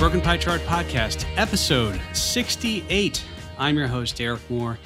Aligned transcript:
Broken 0.00 0.22
Pie 0.22 0.38
Chart 0.38 0.62
Podcast, 0.62 1.26
episode 1.36 2.00
68. 2.14 3.22
I'm 3.58 3.76
your 3.76 3.86
host, 3.86 4.16
Derek 4.16 4.40
Moore. 4.48 4.78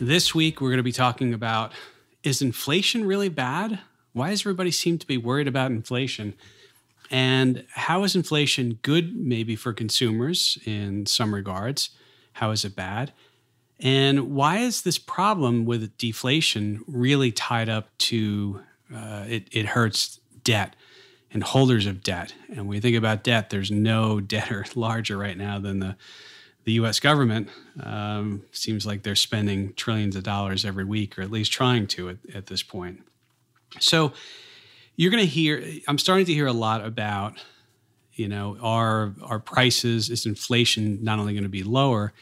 This 0.00 0.34
week, 0.34 0.60
we're 0.60 0.70
going 0.70 0.78
to 0.78 0.82
be 0.82 0.90
talking 0.90 1.32
about 1.32 1.70
is 2.24 2.42
inflation 2.42 3.04
really 3.04 3.28
bad? 3.28 3.78
Why 4.14 4.30
does 4.30 4.42
everybody 4.42 4.72
seem 4.72 4.98
to 4.98 5.06
be 5.06 5.16
worried 5.16 5.46
about 5.46 5.70
inflation? 5.70 6.34
And 7.08 7.64
how 7.70 8.02
is 8.02 8.16
inflation 8.16 8.80
good, 8.82 9.14
maybe 9.14 9.54
for 9.54 9.72
consumers 9.72 10.58
in 10.66 11.06
some 11.06 11.32
regards? 11.32 11.90
How 12.32 12.50
is 12.50 12.64
it 12.64 12.74
bad? 12.74 13.12
And 13.78 14.34
why 14.34 14.58
is 14.58 14.82
this 14.82 14.98
problem 14.98 15.66
with 15.66 15.96
deflation 15.98 16.82
really 16.88 17.30
tied 17.30 17.68
up 17.68 17.96
to 17.98 18.60
uh, 18.92 19.24
it, 19.28 19.46
it 19.52 19.66
hurts 19.66 20.18
debt? 20.42 20.74
And 21.32 21.42
holders 21.42 21.86
of 21.86 22.02
debt. 22.02 22.34
And 22.48 22.58
when 22.58 22.68
we 22.68 22.80
think 22.80 22.96
about 22.96 23.24
debt, 23.24 23.50
there's 23.50 23.70
no 23.70 24.20
debtor 24.34 24.66
larger 24.74 25.16
right 25.16 25.36
now 25.36 25.58
than 25.58 25.78
the 25.80 25.96
the 26.64 26.72
U.S. 26.72 27.00
government. 27.00 27.48
Um, 27.82 28.42
seems 28.52 28.86
like 28.86 29.02
they're 29.02 29.16
spending 29.16 29.72
trillions 29.74 30.14
of 30.14 30.22
dollars 30.22 30.64
every 30.64 30.84
week, 30.84 31.18
or 31.18 31.22
at 31.22 31.30
least 31.30 31.50
trying 31.50 31.88
to 31.88 32.10
at, 32.10 32.18
at 32.32 32.46
this 32.46 32.62
point. 32.62 33.02
So 33.80 34.12
you're 34.94 35.10
going 35.10 35.24
to 35.24 35.28
hear. 35.28 35.64
I'm 35.88 35.98
starting 35.98 36.26
to 36.26 36.32
hear 36.32 36.46
a 36.46 36.52
lot 36.52 36.84
about, 36.84 37.34
you 38.14 38.28
know, 38.28 38.56
our 38.62 39.12
our 39.22 39.40
prices 39.40 40.08
is 40.08 40.24
inflation 40.24 41.02
not 41.02 41.18
only 41.18 41.32
going 41.32 41.42
to 41.42 41.48
be 41.48 41.64
lower, 41.64 42.12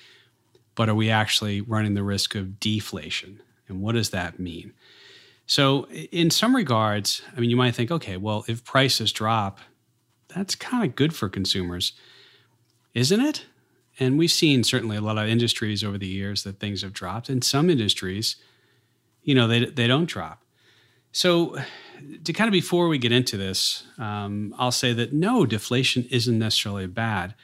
but 0.75 0.89
are 0.89 0.95
we 0.95 1.11
actually 1.11 1.61
running 1.61 1.95
the 1.95 2.03
risk 2.03 2.35
of 2.35 2.59
deflation? 2.61 3.43
And 3.69 3.83
what 3.83 3.95
does 3.95 4.11
that 4.11 4.39
mean? 4.39 4.73
So, 5.51 5.89
in 5.89 6.31
some 6.31 6.55
regards, 6.55 7.23
I 7.37 7.41
mean, 7.41 7.51
you 7.51 7.57
might 7.57 7.75
think, 7.75 7.91
okay, 7.91 8.17
well, 8.17 8.45
if 8.47 8.63
prices 8.63 9.11
drop, 9.11 9.59
that's 10.29 10.55
kind 10.55 10.85
of 10.85 10.95
good 10.95 11.13
for 11.13 11.29
consumers, 11.29 11.93
isn't 12.95 13.21
it? 13.21 13.47
And 13.99 14.16
we've 14.16 14.30
seen 14.30 14.63
certainly 14.63 14.97
a 14.97 15.01
lot 15.01 15.19
of 15.19 15.27
industries 15.27 15.83
over 15.83 15.99
the 15.99 16.07
years 16.07 16.45
that 16.45 16.61
things 16.61 16.83
have 16.83 16.93
dropped. 16.93 17.29
In 17.29 17.43
some 17.43 17.69
industries, 17.69 18.37
you 19.24 19.35
know, 19.35 19.49
they, 19.49 19.65
they 19.65 19.89
don't 19.89 20.09
drop. 20.09 20.45
So, 21.11 21.57
to 22.23 22.33
kind 22.33 22.46
of 22.46 22.52
before 22.52 22.87
we 22.87 22.99
get 22.99 23.11
into 23.11 23.37
this, 23.37 23.83
um, 23.99 24.55
I'll 24.57 24.71
say 24.71 24.93
that 24.93 25.13
no, 25.13 25.46
deflation 25.46 26.07
isn't 26.13 26.39
necessarily 26.39 26.87
bad. 26.87 27.35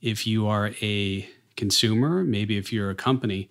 If 0.00 0.26
you 0.26 0.48
are 0.48 0.72
a 0.80 1.28
consumer, 1.54 2.24
maybe 2.24 2.56
if 2.56 2.72
you're 2.72 2.88
a 2.88 2.94
company, 2.94 3.50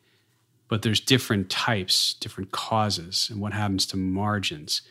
but 0.70 0.84
there's 0.84 1.02
different 1.02 1.50
types, 1.50 2.14
different 2.14 2.52
causes, 2.52 3.28
and 3.30 3.42
what 3.42 3.54
happens 3.54 3.86
to 3.88 3.98
margins. 3.98 4.84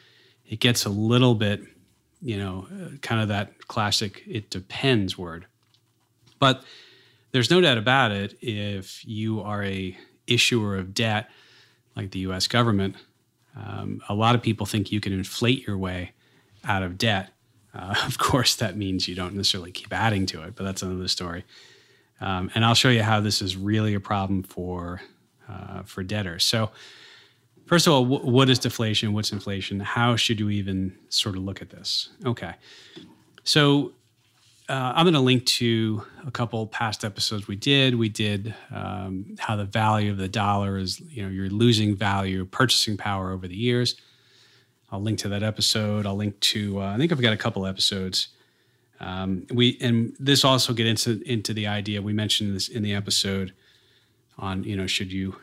It 0.47 0.61
gets 0.61 0.85
a 0.85 0.91
little 0.91 1.35
bit, 1.35 1.63
you 2.21 2.37
know, 2.37 2.67
uh, 2.71 2.97
kind 3.01 3.23
of 3.23 3.29
that 3.29 3.67
classic 3.69 4.23
it 4.27 4.51
depends 4.51 5.17
word. 5.17 5.47
But 6.39 6.65
there's 7.33 7.51
no 7.51 7.61
doubt 7.61 7.79
about 7.79 8.11
it 8.11 8.37
if 8.43 9.07
you 9.07 9.41
are 9.41 9.63
a 9.63 9.97
issuer 10.27 10.77
of 10.77 10.93
debt 10.93 11.31
like 11.97 12.11
the 12.11 12.21
US 12.21 12.47
government, 12.49 12.97
um, 13.57 14.03
a 14.09 14.15
lot 14.15 14.35
of 14.35 14.43
people 14.43 14.67
think 14.67 14.93
you 14.93 15.01
can 15.01 15.13
inflate 15.13 15.67
your 15.67 15.79
way 15.79 16.13
out 16.65 16.83
of 16.83 16.99
debt. 16.99 17.31
Uh, 17.75 17.95
of 18.07 18.19
course, 18.19 18.57
that 18.57 18.77
means 18.77 19.07
you 19.07 19.15
don't 19.15 19.35
necessarily 19.35 19.71
keep 19.71 19.93
adding 19.93 20.27
to 20.27 20.43
it, 20.43 20.57
but 20.57 20.65
that's 20.65 20.83
another 20.83 21.09
story. 21.09 21.45
Um, 22.21 22.51
and 22.55 22.65
I'll 22.65 22.75
show 22.75 22.89
you 22.89 23.05
how 23.05 23.21
this 23.21 23.41
is 23.41 23.57
really 23.57 23.95
a 23.95 24.01
problem 24.01 24.43
for 24.43 25.01
uh, 25.49 25.83
for 25.83 26.03
debtors. 26.03 26.45
So, 26.45 26.71
first 27.67 27.87
of 27.87 27.93
all, 27.93 28.05
w- 28.05 28.31
what 28.31 28.49
is 28.49 28.59
deflation? 28.59 29.13
What's 29.13 29.33
inflation? 29.33 29.81
How 29.81 30.17
should 30.17 30.41
you 30.41 30.51
even 30.51 30.97
sort 31.09 31.37
of 31.37 31.43
look 31.43 31.63
at 31.63 31.71
this? 31.71 32.11
Okay. 32.25 32.55
So, 33.45 33.93
uh, 34.69 34.93
I'm 34.95 35.05
going 35.05 35.15
to 35.15 35.21
link 35.21 35.47
to 35.47 36.03
a 36.27 36.31
couple 36.31 36.67
past 36.67 37.03
episodes 37.03 37.49
we 37.49 37.57
did. 37.57 37.95
We 37.95 38.11
did 38.11 38.55
um, 38.71 39.37
how 39.39 39.57
the 39.57 39.65
value 39.65 40.11
of 40.11 40.19
the 40.19 40.29
dollar 40.29 40.77
is, 40.77 41.01
you 41.01 41.23
know, 41.23 41.31
you're 41.31 41.49
losing 41.49 41.97
value, 41.97 42.45
purchasing 42.45 42.99
power 42.99 43.33
over 43.33 43.49
the 43.49 43.57
years. 43.57 43.97
I'll 44.91 45.01
link 45.01 45.19
to 45.21 45.29
that 45.31 45.43
episode. 45.43 46.05
I'll 46.05 46.17
link 46.17 46.39
to, 46.41 46.83
uh, 46.83 46.95
I 46.95 46.99
think 46.99 47.13
I've 47.13 47.23
got 47.23 47.33
a 47.33 47.39
couple 47.39 47.65
episodes. 47.65 48.29
Um, 49.01 49.47
we 49.53 49.79
and 49.81 50.15
this 50.19 50.45
also 50.45 50.73
get 50.73 50.87
into 50.87 51.23
into 51.23 51.55
the 51.55 51.69
idea 51.69 52.03
we 52.03 52.13
mentioned 52.13 52.57
this 52.57 52.69
in 52.69 52.83
the 52.83 52.95
episode 52.95 53.55
on 54.39 54.65
you 54.65 54.77
know 54.77 54.87
should 54.87 55.13
you 55.13 55.37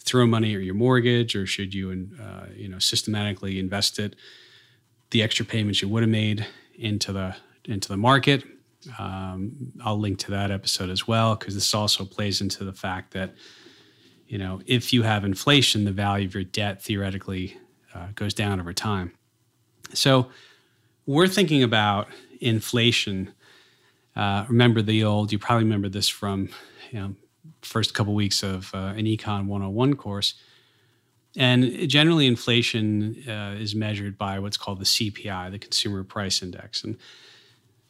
throw 0.00 0.26
money 0.26 0.54
or 0.56 0.60
your 0.60 0.74
mortgage 0.74 1.36
or 1.36 1.46
should 1.46 1.74
you 1.74 2.08
uh, 2.20 2.46
you 2.54 2.68
know 2.68 2.78
systematically 2.78 3.58
invest 3.58 3.98
it 3.98 4.16
the 5.10 5.22
extra 5.22 5.44
payments 5.44 5.82
you 5.82 5.88
would 5.88 6.02
have 6.02 6.10
made 6.10 6.46
into 6.74 7.12
the 7.12 7.34
into 7.64 7.88
the 7.88 7.96
market. 7.96 8.44
Um, 8.98 9.72
i'll 9.84 9.98
link 9.98 10.18
to 10.20 10.30
that 10.30 10.50
episode 10.50 10.88
as 10.88 11.06
well 11.06 11.34
because 11.34 11.54
this 11.54 11.74
also 11.74 12.04
plays 12.04 12.40
into 12.40 12.64
the 12.64 12.72
fact 12.72 13.12
that 13.12 13.34
you 14.28 14.38
know 14.38 14.60
if 14.66 14.92
you 14.92 15.02
have 15.02 15.24
inflation 15.24 15.84
the 15.84 15.92
value 15.92 16.26
of 16.26 16.34
your 16.34 16.44
debt 16.44 16.82
theoretically 16.82 17.56
uh, 17.94 18.08
goes 18.14 18.34
down 18.34 18.60
over 18.60 18.72
time. 18.72 19.12
So 19.94 20.28
we're 21.06 21.28
thinking 21.28 21.62
about 21.62 22.08
inflation. 22.40 23.32
Uh, 24.14 24.44
remember 24.48 24.82
the 24.82 25.04
old 25.04 25.32
you 25.32 25.38
probably 25.38 25.64
remember 25.64 25.88
this 25.88 26.08
from 26.08 26.50
you 26.90 27.00
know 27.00 27.14
first 27.62 27.94
couple 27.94 28.14
weeks 28.14 28.42
of 28.42 28.74
uh, 28.74 28.94
an 28.96 29.04
econ 29.04 29.46
101 29.46 29.96
course. 29.96 30.34
And 31.36 31.88
generally 31.88 32.26
inflation 32.26 33.22
uh, 33.28 33.54
is 33.58 33.74
measured 33.74 34.18
by 34.18 34.38
what's 34.38 34.56
called 34.56 34.80
the 34.80 34.84
cpi 34.84 35.50
the 35.50 35.58
consumer 35.58 36.02
price 36.04 36.42
index. 36.42 36.82
And 36.82 36.96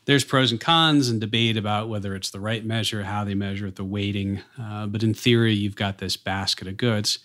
there's 0.04 0.24
pros 0.24 0.50
and 0.50 0.60
cons 0.60 1.08
and 1.08 1.20
debate 1.20 1.56
about 1.56 1.88
whether 1.88 2.14
it's 2.14 2.30
the 2.30 2.40
right 2.40 2.64
measure 2.64 3.02
how 3.04 3.24
they 3.24 3.34
measure 3.34 3.66
it 3.66 3.76
the 3.76 3.84
weighting. 3.84 4.40
Uh, 4.60 4.86
but 4.86 5.02
in 5.02 5.14
theory 5.14 5.54
you've 5.54 5.76
got 5.76 5.98
this 5.98 6.16
basket 6.16 6.66
of 6.66 6.76
goods. 6.76 7.20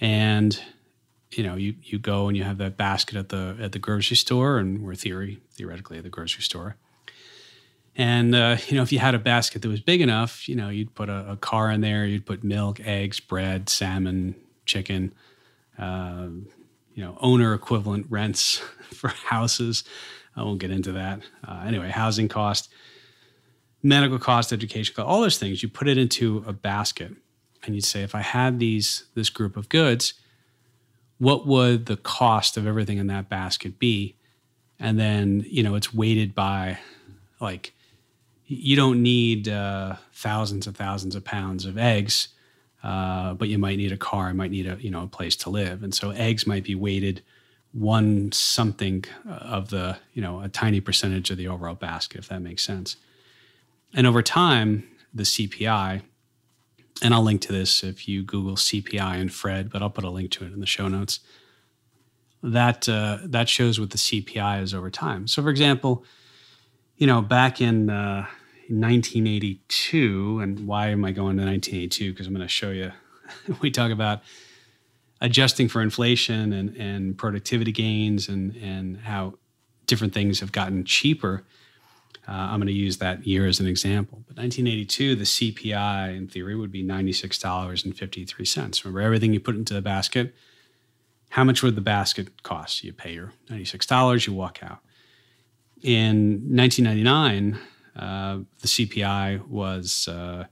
And 0.00 0.60
you 1.32 1.44
know 1.44 1.56
you, 1.56 1.74
you 1.82 1.98
go 1.98 2.28
and 2.28 2.36
you 2.36 2.44
have 2.44 2.58
that 2.58 2.76
basket 2.76 3.16
at 3.16 3.28
the 3.28 3.56
at 3.60 3.72
the 3.72 3.78
grocery 3.78 4.16
store 4.16 4.58
and 4.58 4.82
we're 4.82 4.94
theory 4.94 5.40
theoretically 5.52 5.98
at 5.98 6.04
the 6.04 6.10
grocery 6.10 6.42
store 6.42 6.76
and 7.98 8.32
uh, 8.32 8.56
you 8.68 8.76
know, 8.76 8.82
if 8.82 8.92
you 8.92 9.00
had 9.00 9.16
a 9.16 9.18
basket 9.18 9.60
that 9.62 9.68
was 9.68 9.80
big 9.80 10.00
enough, 10.00 10.48
you 10.48 10.54
know, 10.54 10.68
you'd 10.68 10.94
put 10.94 11.08
a, 11.08 11.32
a 11.32 11.36
car 11.36 11.68
in 11.72 11.80
there. 11.80 12.06
You'd 12.06 12.24
put 12.24 12.44
milk, 12.44 12.78
eggs, 12.80 13.18
bread, 13.18 13.68
salmon, 13.68 14.36
chicken. 14.64 15.12
Uh, 15.76 16.28
you 16.94 17.04
know, 17.04 17.18
owner 17.20 17.54
equivalent 17.54 18.06
rents 18.08 18.56
for 18.94 19.08
houses. 19.08 19.82
I 20.36 20.44
won't 20.44 20.60
get 20.60 20.70
into 20.70 20.92
that. 20.92 21.22
Uh, 21.46 21.64
anyway, 21.66 21.90
housing 21.90 22.28
cost, 22.28 22.70
medical 23.82 24.20
cost, 24.20 24.52
education 24.52 24.94
cost, 24.94 25.06
all 25.06 25.20
those 25.20 25.38
things. 25.38 25.62
You 25.64 25.68
put 25.68 25.88
it 25.88 25.98
into 25.98 26.44
a 26.46 26.52
basket, 26.52 27.12
and 27.64 27.74
you'd 27.74 27.84
say, 27.84 28.02
if 28.02 28.14
I 28.14 28.20
had 28.20 28.60
these 28.60 29.06
this 29.14 29.28
group 29.28 29.56
of 29.56 29.68
goods, 29.68 30.14
what 31.18 31.48
would 31.48 31.86
the 31.86 31.96
cost 31.96 32.56
of 32.56 32.64
everything 32.64 32.98
in 32.98 33.08
that 33.08 33.28
basket 33.28 33.80
be? 33.80 34.14
And 34.78 35.00
then 35.00 35.44
you 35.48 35.64
know, 35.64 35.74
it's 35.74 35.92
weighted 35.92 36.32
by 36.32 36.78
like 37.40 37.72
you 38.48 38.76
don't 38.76 39.02
need 39.02 39.46
uh, 39.48 39.96
thousands 40.14 40.66
and 40.66 40.76
thousands 40.76 41.14
of 41.14 41.22
pounds 41.22 41.66
of 41.66 41.76
eggs, 41.76 42.28
uh, 42.82 43.34
but 43.34 43.48
you 43.48 43.58
might 43.58 43.76
need 43.76 43.92
a 43.92 43.96
car, 43.96 44.28
you 44.28 44.34
might 44.34 44.50
need 44.50 44.66
a 44.66 44.76
you 44.80 44.90
know 44.90 45.02
a 45.02 45.06
place 45.06 45.36
to 45.36 45.50
live, 45.50 45.82
and 45.82 45.94
so 45.94 46.10
eggs 46.10 46.46
might 46.46 46.64
be 46.64 46.74
weighted 46.74 47.22
one 47.72 48.32
something 48.32 49.04
of 49.26 49.68
the 49.68 49.98
you 50.14 50.22
know 50.22 50.40
a 50.40 50.48
tiny 50.48 50.80
percentage 50.80 51.30
of 51.30 51.36
the 51.36 51.46
overall 51.46 51.74
basket, 51.74 52.18
if 52.18 52.28
that 52.28 52.40
makes 52.40 52.64
sense. 52.64 52.96
And 53.94 54.06
over 54.06 54.22
time, 54.22 54.88
the 55.12 55.24
CPI, 55.24 56.02
and 57.02 57.14
I'll 57.14 57.22
link 57.22 57.42
to 57.42 57.52
this 57.52 57.84
if 57.84 58.08
you 58.08 58.22
Google 58.22 58.56
CPI 58.56 59.20
and 59.20 59.32
Fred, 59.32 59.70
but 59.70 59.82
I'll 59.82 59.90
put 59.90 60.04
a 60.04 60.10
link 60.10 60.30
to 60.32 60.44
it 60.44 60.52
in 60.52 60.60
the 60.60 60.66
show 60.66 60.88
notes. 60.88 61.20
That 62.42 62.88
uh, 62.88 63.18
that 63.24 63.50
shows 63.50 63.78
what 63.78 63.90
the 63.90 63.98
CPI 63.98 64.62
is 64.62 64.72
over 64.72 64.90
time. 64.90 65.26
So, 65.26 65.42
for 65.42 65.50
example, 65.50 66.04
you 66.96 67.06
know, 67.06 67.20
back 67.20 67.60
in 67.60 67.90
uh, 67.90 68.26
1982. 68.68 70.40
And 70.40 70.66
why 70.66 70.88
am 70.88 71.04
I 71.04 71.12
going 71.12 71.36
to 71.36 71.44
1982? 71.44 72.12
Because 72.12 72.26
I'm 72.26 72.34
going 72.34 72.46
to 72.46 72.48
show 72.48 72.70
you. 72.70 72.92
we 73.60 73.70
talk 73.70 73.90
about 73.90 74.22
adjusting 75.20 75.68
for 75.68 75.82
inflation 75.82 76.52
and, 76.52 76.76
and 76.76 77.18
productivity 77.18 77.72
gains 77.72 78.28
and, 78.28 78.54
and 78.56 78.98
how 78.98 79.34
different 79.86 80.14
things 80.14 80.40
have 80.40 80.52
gotten 80.52 80.84
cheaper. 80.84 81.44
Uh, 82.28 82.32
I'm 82.32 82.60
going 82.60 82.66
to 82.66 82.72
use 82.72 82.98
that 82.98 83.26
year 83.26 83.46
as 83.46 83.58
an 83.58 83.66
example. 83.66 84.22
But 84.26 84.36
1982, 84.36 85.16
the 85.16 85.24
CPI 85.24 86.16
in 86.16 86.28
theory 86.28 86.54
would 86.54 86.70
be 86.70 86.84
$96.53. 86.84 88.84
Remember, 88.84 89.00
everything 89.00 89.32
you 89.32 89.40
put 89.40 89.56
into 89.56 89.72
the 89.72 89.80
basket, 89.80 90.34
how 91.30 91.42
much 91.42 91.62
would 91.62 91.74
the 91.74 91.80
basket 91.80 92.42
cost? 92.42 92.84
You 92.84 92.92
pay 92.92 93.14
your 93.14 93.32
$96, 93.50 94.26
you 94.26 94.34
walk 94.34 94.58
out. 94.62 94.80
In 95.82 96.42
1999, 96.54 97.58
uh, 97.98 98.38
the 98.60 98.68
CPI 98.68 99.46
was 99.48 100.08
uh, 100.08 100.44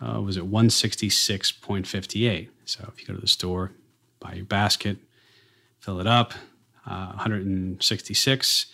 uh, 0.00 0.20
was 0.20 0.36
at 0.36 0.44
166.58. 0.44 2.48
So 2.64 2.90
if 2.92 3.00
you 3.00 3.06
go 3.06 3.14
to 3.14 3.20
the 3.20 3.28
store, 3.28 3.72
buy 4.20 4.34
your 4.34 4.44
basket, 4.44 4.98
fill 5.78 6.00
it 6.00 6.06
up, 6.06 6.34
uh, 6.86 7.08
166. 7.08 8.66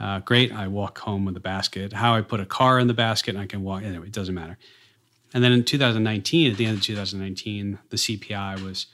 Uh, 0.00 0.20
great. 0.20 0.52
I 0.52 0.66
walk 0.66 0.98
home 0.98 1.24
with 1.24 1.36
a 1.36 1.40
basket. 1.40 1.92
How 1.92 2.14
I 2.14 2.22
put 2.22 2.40
a 2.40 2.46
car 2.46 2.78
in 2.78 2.88
the 2.88 2.94
basket 2.94 3.34
and 3.34 3.42
I 3.42 3.46
can 3.46 3.62
walk. 3.62 3.82
Anyway, 3.82 4.06
it 4.06 4.12
doesn't 4.12 4.34
matter. 4.34 4.58
And 5.34 5.44
then 5.44 5.52
in 5.52 5.64
2019, 5.64 6.50
at 6.50 6.58
the 6.58 6.66
end 6.66 6.78
of 6.78 6.82
2019, 6.82 7.78
the 7.90 7.96
CPI 7.96 8.62
was 8.62 8.86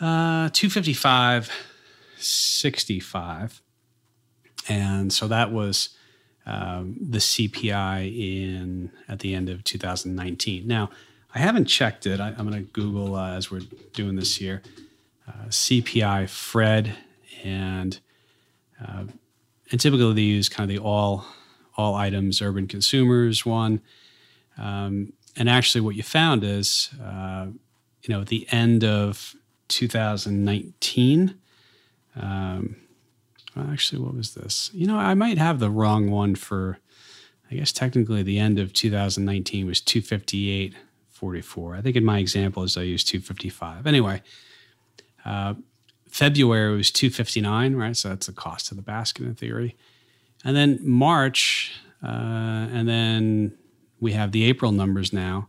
uh, 0.00 0.50
255, 0.52 1.50
65. 2.18 3.62
And 4.68 5.12
so 5.12 5.28
that 5.28 5.50
was 5.50 5.90
um, 6.48 6.96
the 6.98 7.18
CPI 7.18 8.16
in 8.18 8.90
at 9.06 9.18
the 9.18 9.34
end 9.34 9.50
of 9.50 9.62
2019. 9.64 10.66
Now, 10.66 10.90
I 11.34 11.40
haven't 11.40 11.66
checked 11.66 12.06
it. 12.06 12.20
I, 12.20 12.28
am 12.30 12.48
going 12.48 12.52
to 12.52 12.60
Google 12.72 13.14
uh, 13.14 13.32
as 13.32 13.50
we're 13.50 13.62
doing 13.92 14.16
this 14.16 14.36
here. 14.36 14.62
Uh, 15.28 15.48
CPI 15.48 16.28
Fred 16.28 16.96
and 17.44 18.00
uh, 18.82 19.04
and 19.70 19.78
typically 19.78 20.14
they 20.14 20.22
use 20.22 20.48
kind 20.48 20.70
of 20.70 20.74
the 20.74 20.82
all 20.82 21.26
all 21.76 21.94
items 21.94 22.40
urban 22.40 22.66
consumers 22.66 23.44
one. 23.44 23.82
Um, 24.56 25.12
and 25.36 25.48
actually, 25.48 25.82
what 25.82 25.94
you 25.94 26.02
found 26.02 26.42
is, 26.42 26.88
uh, 27.00 27.46
you 28.02 28.14
know, 28.14 28.22
at 28.22 28.28
the 28.28 28.48
end 28.50 28.82
of 28.84 29.36
2019. 29.68 31.38
Um, 32.16 32.76
actually, 33.70 34.00
what 34.02 34.14
was 34.14 34.34
this? 34.34 34.70
You 34.72 34.86
know, 34.86 34.96
I 34.96 35.14
might 35.14 35.38
have 35.38 35.58
the 35.58 35.70
wrong 35.70 36.10
one 36.10 36.34
for. 36.34 36.78
I 37.50 37.54
guess 37.54 37.72
technically 37.72 38.22
the 38.22 38.38
end 38.38 38.58
of 38.58 38.74
2019 38.74 39.66
was 39.66 39.80
258.44. 39.80 41.78
I 41.78 41.80
think 41.80 41.96
in 41.96 42.04
my 42.04 42.18
example 42.18 42.62
is 42.62 42.76
I 42.76 42.82
used 42.82 43.08
255. 43.08 43.86
Anyway, 43.86 44.20
uh, 45.24 45.54
February 46.08 46.76
was 46.76 46.90
259, 46.90 47.74
right? 47.74 47.96
So 47.96 48.10
that's 48.10 48.26
the 48.26 48.34
cost 48.34 48.70
of 48.70 48.76
the 48.76 48.82
basket 48.82 49.24
in 49.24 49.34
theory. 49.34 49.76
And 50.44 50.56
then 50.56 50.78
March, 50.82 51.72
uh, 52.02 52.06
and 52.70 52.88
then 52.88 53.54
we 54.00 54.12
have 54.12 54.32
the 54.32 54.44
April 54.44 54.72
numbers 54.72 55.12
now. 55.12 55.48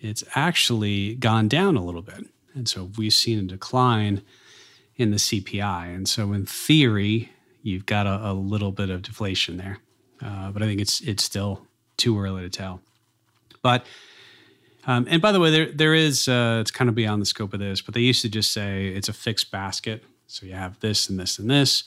It's 0.00 0.24
actually 0.34 1.14
gone 1.14 1.48
down 1.48 1.76
a 1.76 1.84
little 1.84 2.02
bit. 2.02 2.26
And 2.54 2.68
so 2.68 2.90
we've 2.96 3.12
seen 3.12 3.38
a 3.38 3.42
decline 3.42 4.22
in 4.96 5.10
the 5.10 5.16
CPI. 5.16 5.94
And 5.94 6.08
so 6.08 6.32
in 6.32 6.46
theory, 6.46 7.32
you've 7.62 7.86
got 7.86 8.06
a, 8.06 8.30
a 8.30 8.32
little 8.32 8.72
bit 8.72 8.90
of 8.90 9.02
deflation 9.02 9.56
there. 9.56 9.78
Uh, 10.22 10.50
but 10.50 10.62
I 10.62 10.66
think 10.66 10.80
it's 10.80 11.00
it's 11.02 11.22
still 11.22 11.66
too 11.96 12.18
early 12.18 12.42
to 12.42 12.48
tell. 12.48 12.80
But 13.62 13.84
um, 14.86 15.06
and 15.10 15.20
by 15.20 15.32
the 15.32 15.40
way, 15.40 15.50
there 15.50 15.70
there 15.72 15.94
is 15.94 16.28
uh, 16.28 16.58
it's 16.60 16.70
kind 16.70 16.88
of 16.88 16.94
beyond 16.94 17.20
the 17.20 17.26
scope 17.26 17.52
of 17.52 17.60
this, 17.60 17.80
but 17.80 17.94
they 17.94 18.00
used 18.00 18.22
to 18.22 18.28
just 18.28 18.52
say 18.52 18.88
it's 18.88 19.08
a 19.08 19.12
fixed 19.12 19.50
basket. 19.50 20.04
So 20.26 20.46
you 20.46 20.54
have 20.54 20.80
this 20.80 21.08
and 21.08 21.18
this 21.18 21.38
and 21.38 21.50
this, 21.50 21.84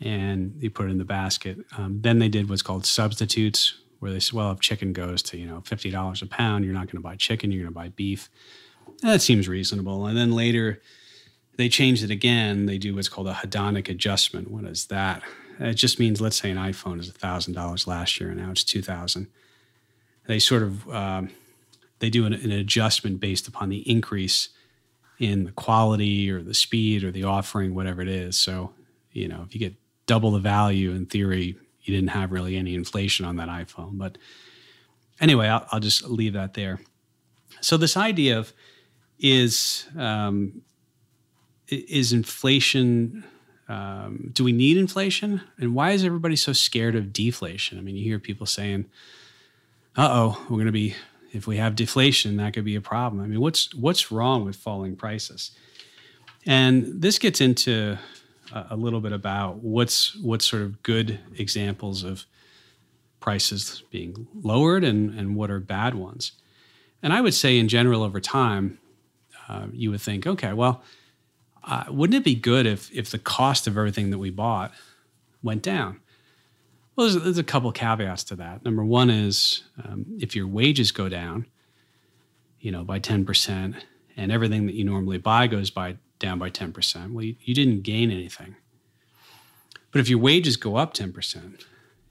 and 0.00 0.56
you 0.60 0.70
put 0.70 0.86
it 0.86 0.90
in 0.90 0.98
the 0.98 1.04
basket. 1.04 1.58
Um, 1.78 2.00
then 2.02 2.18
they 2.18 2.28
did 2.28 2.48
what's 2.48 2.62
called 2.62 2.84
substitutes, 2.84 3.78
where 4.00 4.10
they 4.10 4.20
said, 4.20 4.34
well, 4.34 4.50
if 4.50 4.60
chicken 4.60 4.92
goes 4.92 5.22
to 5.24 5.36
you 5.36 5.46
know 5.46 5.60
fifty 5.60 5.90
dollars 5.90 6.20
a 6.22 6.26
pound, 6.26 6.64
you're 6.64 6.74
not 6.74 6.86
going 6.86 6.96
to 6.96 7.00
buy 7.00 7.16
chicken, 7.16 7.52
you're 7.52 7.62
going 7.62 7.72
to 7.72 7.78
buy 7.78 7.90
beef. 7.90 8.28
And 9.02 9.10
that 9.10 9.22
seems 9.22 9.48
reasonable. 9.48 10.06
And 10.06 10.16
then 10.16 10.32
later, 10.32 10.80
they 11.56 11.68
changed 11.68 12.02
it 12.02 12.10
again. 12.10 12.66
They 12.66 12.78
do 12.78 12.94
what's 12.94 13.08
called 13.08 13.28
a 13.28 13.34
hedonic 13.34 13.88
adjustment. 13.88 14.50
What 14.50 14.64
is 14.64 14.86
that? 14.86 15.22
It 15.60 15.74
just 15.74 16.00
means, 16.00 16.20
let's 16.20 16.40
say, 16.40 16.50
an 16.50 16.56
iPhone 16.56 16.98
is 16.98 17.10
thousand 17.10 17.54
dollars 17.54 17.86
last 17.86 18.20
year, 18.20 18.30
and 18.30 18.38
now 18.38 18.50
it's 18.50 18.64
two 18.64 18.82
thousand. 18.82 19.28
They 20.26 20.38
sort 20.38 20.62
of 20.62 20.88
um, 20.88 21.30
they 21.98 22.10
do 22.10 22.26
an, 22.26 22.32
an 22.32 22.50
adjustment 22.50 23.20
based 23.20 23.46
upon 23.46 23.68
the 23.68 23.88
increase 23.88 24.48
in 25.18 25.44
the 25.44 25.52
quality 25.52 26.30
or 26.30 26.42
the 26.42 26.54
speed 26.54 27.04
or 27.04 27.12
the 27.12 27.24
offering, 27.24 27.74
whatever 27.74 28.02
it 28.02 28.08
is. 28.08 28.36
So, 28.36 28.72
you 29.12 29.28
know, 29.28 29.44
if 29.46 29.54
you 29.54 29.60
get 29.60 29.74
double 30.06 30.32
the 30.32 30.40
value, 30.40 30.90
in 30.90 31.06
theory, 31.06 31.56
you 31.82 31.94
didn't 31.94 32.10
have 32.10 32.32
really 32.32 32.56
any 32.56 32.74
inflation 32.74 33.24
on 33.24 33.36
that 33.36 33.48
iPhone. 33.48 33.98
But 33.98 34.18
anyway, 35.20 35.46
I'll, 35.46 35.66
I'll 35.70 35.80
just 35.80 36.04
leave 36.04 36.32
that 36.32 36.54
there. 36.54 36.80
So, 37.60 37.76
this 37.76 37.96
idea 37.96 38.38
of 38.38 38.52
is 39.20 39.86
um, 39.96 40.62
is 41.72 42.12
inflation 42.12 43.24
um, 43.68 44.30
do 44.32 44.44
we 44.44 44.52
need 44.52 44.76
inflation 44.76 45.40
and 45.58 45.74
why 45.74 45.92
is 45.92 46.04
everybody 46.04 46.36
so 46.36 46.52
scared 46.52 46.94
of 46.94 47.12
deflation 47.12 47.78
i 47.78 47.80
mean 47.80 47.96
you 47.96 48.04
hear 48.04 48.18
people 48.18 48.46
saying 48.46 48.84
uh-oh 49.96 50.38
we're 50.48 50.56
going 50.56 50.66
to 50.66 50.72
be 50.72 50.94
if 51.32 51.46
we 51.46 51.56
have 51.56 51.74
deflation, 51.74 52.36
that 52.36 52.52
could 52.52 52.64
be 52.64 52.76
a 52.76 52.80
problem. 52.80 53.22
I 53.22 53.26
mean, 53.26 53.40
what's 53.40 53.74
what's 53.74 54.12
wrong 54.12 54.44
with 54.44 54.54
falling 54.54 54.96
prices? 54.96 55.50
And 56.44 57.00
this 57.00 57.18
gets 57.18 57.40
into 57.40 57.98
a, 58.52 58.66
a 58.70 58.76
little 58.76 59.00
bit 59.00 59.12
about 59.12 59.56
what's 59.56 60.14
what's 60.16 60.46
sort 60.46 60.62
of 60.62 60.82
good 60.82 61.18
examples 61.36 62.04
of 62.04 62.26
prices 63.18 63.82
being 63.90 64.26
lowered 64.34 64.84
and, 64.84 65.18
and 65.18 65.34
what 65.34 65.50
are 65.50 65.60
bad 65.60 65.94
ones. 65.94 66.32
And 67.02 67.12
I 67.12 67.20
would 67.20 67.34
say, 67.34 67.58
in 67.58 67.68
general, 67.68 68.02
over 68.02 68.20
time, 68.20 68.78
uh, 69.48 69.66
you 69.72 69.90
would 69.90 70.00
think, 70.00 70.26
okay, 70.26 70.52
well, 70.52 70.82
uh, 71.64 71.84
wouldn't 71.88 72.16
it 72.16 72.24
be 72.24 72.34
good 72.34 72.66
if 72.66 72.90
if 72.92 73.10
the 73.10 73.18
cost 73.18 73.66
of 73.66 73.76
everything 73.76 74.10
that 74.10 74.18
we 74.18 74.30
bought 74.30 74.72
went 75.42 75.62
down? 75.62 76.00
Well, 76.96 77.08
there's, 77.08 77.22
there's 77.22 77.38
a 77.38 77.44
couple 77.44 77.72
caveats 77.72 78.24
to 78.24 78.36
that. 78.36 78.64
Number 78.64 78.84
one 78.84 79.08
is 79.08 79.62
um, 79.82 80.04
if 80.20 80.36
your 80.36 80.46
wages 80.46 80.92
go 80.92 81.08
down, 81.08 81.46
you 82.60 82.70
know, 82.70 82.84
by 82.84 83.00
10%, 83.00 83.74
and 84.16 84.30
everything 84.30 84.66
that 84.66 84.74
you 84.74 84.84
normally 84.84 85.18
buy 85.18 85.46
goes 85.46 85.70
by 85.70 85.96
down 86.18 86.38
by 86.38 86.50
10%, 86.50 87.12
well, 87.12 87.24
you, 87.24 87.34
you 87.40 87.54
didn't 87.54 87.82
gain 87.82 88.10
anything. 88.10 88.56
But 89.90 90.00
if 90.00 90.08
your 90.08 90.18
wages 90.18 90.56
go 90.56 90.76
up 90.76 90.94
10% 90.94 91.64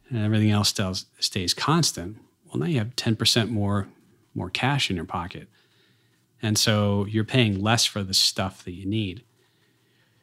and 0.10 0.26
everything 0.26 0.52
else 0.52 0.70
stays, 0.70 1.06
stays 1.20 1.54
constant, 1.54 2.18
well, 2.48 2.58
now 2.58 2.66
you 2.66 2.80
have 2.80 2.96
10% 2.96 3.50
more, 3.50 3.88
more 4.34 4.50
cash 4.50 4.90
in 4.90 4.96
your 4.96 5.06
pocket. 5.06 5.48
And 6.42 6.58
so 6.58 7.06
you're 7.06 7.24
paying 7.24 7.62
less 7.62 7.86
for 7.86 8.04
the 8.04 8.14
stuff 8.14 8.64
that 8.66 8.74
you 8.74 8.86
need. 8.86 9.24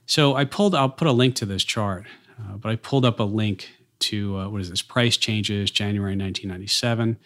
So 0.08 0.34
I 0.34 0.46
pulled, 0.46 0.74
I'll 0.74 0.88
put 0.88 1.06
a 1.06 1.12
link 1.12 1.34
to 1.36 1.44
this 1.44 1.62
chart, 1.62 2.06
uh, 2.40 2.56
but 2.56 2.70
I 2.70 2.76
pulled 2.76 3.04
up 3.04 3.20
a 3.20 3.24
link 3.24 3.68
to 3.98 4.38
uh, 4.38 4.48
what 4.48 4.62
is 4.62 4.70
this 4.70 4.80
price 4.80 5.18
changes 5.18 5.70
January 5.70 6.16
1997 6.16 7.18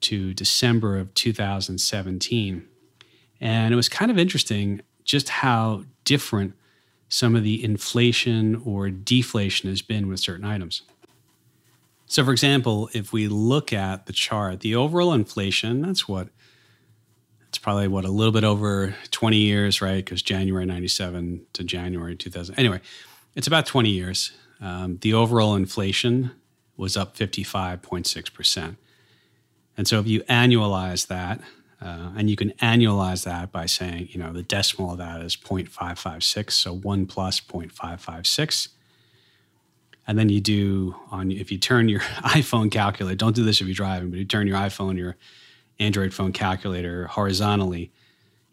to 0.00 0.32
December 0.32 0.98
of 0.98 1.12
2017. 1.12 2.66
And 3.38 3.72
it 3.72 3.76
was 3.76 3.90
kind 3.90 4.10
of 4.10 4.18
interesting 4.18 4.80
just 5.04 5.28
how 5.28 5.84
different 6.04 6.54
some 7.10 7.36
of 7.36 7.44
the 7.44 7.62
inflation 7.62 8.62
or 8.64 8.88
deflation 8.88 9.68
has 9.68 9.82
been 9.82 10.08
with 10.08 10.20
certain 10.20 10.46
items. 10.46 10.80
So, 12.06 12.24
for 12.24 12.32
example, 12.32 12.88
if 12.94 13.12
we 13.12 13.28
look 13.28 13.74
at 13.74 14.06
the 14.06 14.14
chart, 14.14 14.60
the 14.60 14.74
overall 14.74 15.12
inflation, 15.12 15.82
that's 15.82 16.08
what 16.08 16.28
it's 17.50 17.58
probably 17.58 17.88
what 17.88 18.04
a 18.04 18.10
little 18.10 18.30
bit 18.30 18.44
over 18.44 18.94
20 19.10 19.36
years, 19.36 19.82
right? 19.82 20.04
Because 20.04 20.22
January 20.22 20.64
97 20.64 21.46
to 21.54 21.64
January 21.64 22.14
2000. 22.14 22.56
Anyway, 22.56 22.80
it's 23.34 23.48
about 23.48 23.66
20 23.66 23.90
years. 23.90 24.30
Um, 24.60 24.98
the 25.00 25.14
overall 25.14 25.56
inflation 25.56 26.30
was 26.76 26.96
up 26.96 27.16
55.6%. 27.16 28.76
And 29.76 29.88
so 29.88 29.98
if 29.98 30.06
you 30.06 30.20
annualize 30.22 31.08
that, 31.08 31.40
uh, 31.82 32.10
and 32.16 32.30
you 32.30 32.36
can 32.36 32.50
annualize 32.62 33.24
that 33.24 33.50
by 33.50 33.66
saying, 33.66 34.10
you 34.12 34.20
know, 34.20 34.32
the 34.32 34.44
decimal 34.44 34.92
of 34.92 34.98
that 34.98 35.20
is 35.20 35.34
0.556, 35.34 36.52
so 36.52 36.72
1 36.72 37.06
plus 37.06 37.40
0.556. 37.40 38.68
And 40.06 40.16
then 40.16 40.28
you 40.28 40.40
do 40.40 40.94
on 41.10 41.32
if 41.32 41.50
you 41.50 41.58
turn 41.58 41.88
your 41.88 42.00
iPhone 42.22 42.70
calculator, 42.70 43.16
don't 43.16 43.34
do 43.34 43.42
this 43.42 43.60
if 43.60 43.66
you're 43.66 43.74
driving, 43.74 44.10
but 44.10 44.20
you 44.20 44.24
turn 44.24 44.46
your 44.46 44.56
iPhone, 44.56 44.96
your 44.96 45.16
Android 45.80 46.14
phone 46.14 46.32
calculator 46.32 47.08
horizontally, 47.08 47.90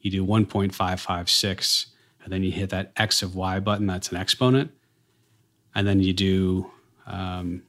you 0.01 0.09
do 0.09 0.25
1.556, 0.25 1.85
and 2.23 2.33
then 2.33 2.41
you 2.41 2.51
hit 2.51 2.71
that 2.71 2.91
X 2.97 3.21
of 3.21 3.35
Y 3.35 3.59
button, 3.59 3.85
that's 3.85 4.09
an 4.09 4.17
exponent 4.17 4.71
and 5.77 5.87
then 5.87 5.99
you 5.99 6.11
do 6.11 6.71
um, 7.05 7.61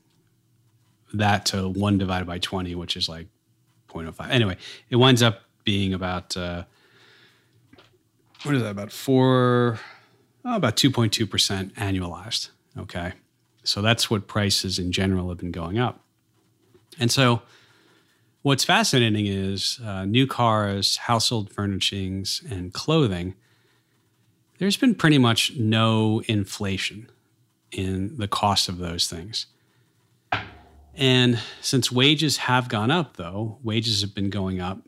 that 1.13 1.45
to 1.47 1.69
one 1.69 1.99
divided 1.99 2.27
by 2.27 2.39
20 2.39 2.75
which 2.75 2.97
is 2.97 3.09
like 3.09 3.27
0.05 3.89 4.31
anyway 4.31 4.57
it 4.89 4.97
winds 4.97 5.23
up 5.23 5.43
being 5.65 5.93
about 5.93 6.37
uh, 6.37 6.65
what 8.43 8.55
is 8.55 8.63
that 8.63 8.71
about 8.71 8.91
four 8.91 9.79
oh, 10.45 10.57
about 10.57 10.77
2.2% 10.77 11.73
annualized 11.75 12.49
okay? 12.79 13.13
So 13.65 13.83
that's 13.83 14.11
what 14.11 14.27
prices 14.27 14.79
in 14.79 14.93
general 14.93 15.29
have 15.29 15.39
been 15.39 15.51
going 15.51 15.79
up. 15.79 16.01
And 16.99 17.11
so 17.11 17.43
what's 18.49 18.65
fascinating 18.65 19.27
is 19.27 19.79
uh, 19.85 20.05
new 20.05 20.27
cars 20.27 20.97
household 20.97 21.53
furnishings 21.53 22.43
and 22.51 22.73
clothing 22.73 23.35
there's 24.59 24.77
been 24.77 24.95
pretty 24.95 25.19
much 25.19 25.57
no 25.57 26.21
inflation 26.27 27.09
in 27.71 28.17
the 28.19 28.29
cost 28.29 28.69
of 28.69 28.79
those 28.79 29.07
things. 29.07 29.47
And 30.95 31.41
since 31.61 31.93
wages 31.93 32.39
have 32.39 32.69
gone 32.69 32.91
up, 32.91 33.17
though, 33.17 33.59
wages 33.63 34.01
have 34.01 34.15
been 34.15 34.31
going 34.31 34.61
up 34.61 34.79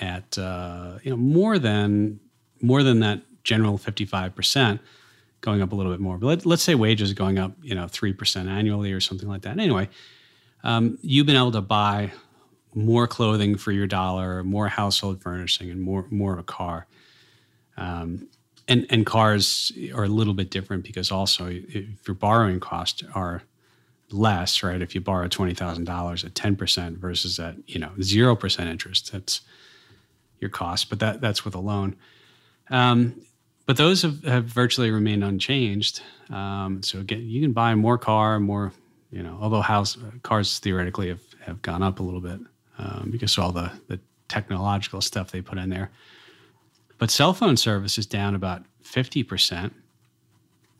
at 0.00 0.36
uh, 0.36 0.98
you 1.04 1.10
know 1.10 1.16
more 1.16 1.58
than 1.58 2.18
more 2.60 2.82
than 2.82 3.00
that 3.00 3.20
general 3.44 3.78
fifty 3.78 4.04
five 4.04 4.34
percent. 4.34 4.80
going 5.40 5.62
up 5.62 5.72
a 5.72 5.74
little 5.74 5.92
bit 5.92 6.00
more. 6.00 6.18
But 6.18 6.46
let, 6.46 6.54
us 6.54 6.62
say 6.62 6.74
wages 6.74 7.12
going 7.14 7.38
up, 7.38 7.52
you 7.62 7.74
know, 7.74 7.86
three 7.88 8.12
percent 8.12 8.48
annually 8.48 8.92
or 8.92 9.00
something 9.00 9.28
like 9.28 9.42
that. 9.42 9.58
Anyway, 9.58 9.88
um, 10.64 10.98
you've 11.02 11.26
been 11.26 11.36
able 11.36 11.52
to 11.52 11.60
buy 11.60 12.12
more 12.74 13.06
clothing 13.06 13.56
for 13.56 13.72
your 13.72 13.86
dollar, 13.86 14.42
more 14.42 14.68
household 14.68 15.22
furnishing, 15.22 15.70
and 15.70 15.80
more 15.80 16.06
more 16.10 16.32
of 16.32 16.38
a 16.38 16.44
car. 16.44 16.86
Um, 17.76 18.28
and 18.68 18.86
and 18.90 19.04
cars 19.06 19.72
are 19.94 20.04
a 20.04 20.08
little 20.08 20.34
bit 20.34 20.50
different 20.50 20.84
because 20.84 21.10
also 21.10 21.46
if 21.48 22.06
your 22.06 22.14
borrowing 22.14 22.60
costs 22.60 23.02
are 23.14 23.42
less, 24.10 24.62
right? 24.62 24.80
If 24.80 24.94
you 24.94 25.00
borrow 25.00 25.28
twenty 25.28 25.54
thousand 25.54 25.84
dollars 25.84 26.24
at 26.24 26.34
ten 26.34 26.56
percent 26.56 26.98
versus 26.98 27.38
at 27.38 27.56
you 27.66 27.78
know 27.78 27.90
zero 28.00 28.36
percent 28.36 28.70
interest, 28.70 29.12
that's 29.12 29.42
your 30.40 30.50
cost. 30.50 30.88
But 30.90 31.00
that 31.00 31.20
that's 31.20 31.44
with 31.44 31.54
a 31.54 31.60
loan. 31.60 31.96
Um, 32.70 33.22
but 33.66 33.76
those 33.76 34.02
have, 34.02 34.24
have 34.24 34.44
virtually 34.44 34.90
remained 34.90 35.22
unchanged. 35.22 36.02
Um, 36.30 36.82
so 36.82 36.98
again, 36.98 37.28
you 37.28 37.40
can 37.40 37.52
buy 37.52 37.74
more 37.74 37.98
car, 37.98 38.40
more 38.40 38.72
you 39.10 39.22
know. 39.22 39.38
Although 39.40 39.60
house 39.60 39.96
cars 40.22 40.58
theoretically 40.58 41.08
have, 41.08 41.20
have 41.40 41.62
gone 41.62 41.82
up 41.82 42.00
a 42.00 42.02
little 42.02 42.20
bit 42.20 42.40
um, 42.78 43.08
because 43.10 43.38
all 43.38 43.52
the 43.52 43.72
the 43.88 44.00
technological 44.28 45.00
stuff 45.00 45.30
they 45.30 45.40
put 45.40 45.58
in 45.58 45.68
there. 45.68 45.90
But 46.98 47.10
cell 47.10 47.34
phone 47.34 47.56
service 47.56 47.98
is 47.98 48.06
down 48.06 48.34
about 48.34 48.64
fifty 48.82 49.22
percent. 49.22 49.74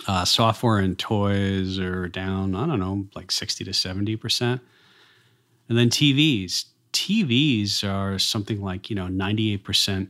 Uh, 0.07 0.25
software 0.25 0.79
and 0.79 0.99
toys 0.99 1.79
are 1.79 2.09
down, 2.09 2.57
I 2.57 2.67
don't 2.67 2.81
know, 2.81 3.07
like 3.15 3.31
60 3.31 3.65
to 3.65 3.71
70%. 3.71 4.61
And 5.69 5.79
then 5.79 5.91
TVs. 5.91 6.65
TVs 6.93 7.89
are 7.89 8.19
something 8.19 8.61
like, 8.61 8.91
you 8.91 8.97
know, 8.97 9.07
98% 9.07 10.09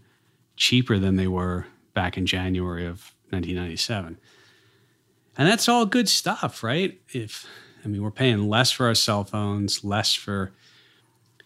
cheaper 0.57 0.99
than 0.99 1.17
they 1.17 1.27
were 1.27 1.67
back 1.95 2.17
in 2.17 2.25
January 2.27 2.87
of 2.87 3.13
1997. 3.31 4.19
And 5.37 5.49
that's 5.49 5.69
all 5.69 5.87
good 5.87 6.09
stuff, 6.09 6.63
right? 6.63 7.01
If, 7.13 7.47
I 7.85 7.89
mean, 7.89 8.03
we're 8.03 8.11
paying 8.11 8.49
less 8.49 8.71
for 8.71 8.87
our 8.87 8.95
cell 8.95 9.25
phones, 9.25 9.85
less 9.85 10.15
for 10.15 10.53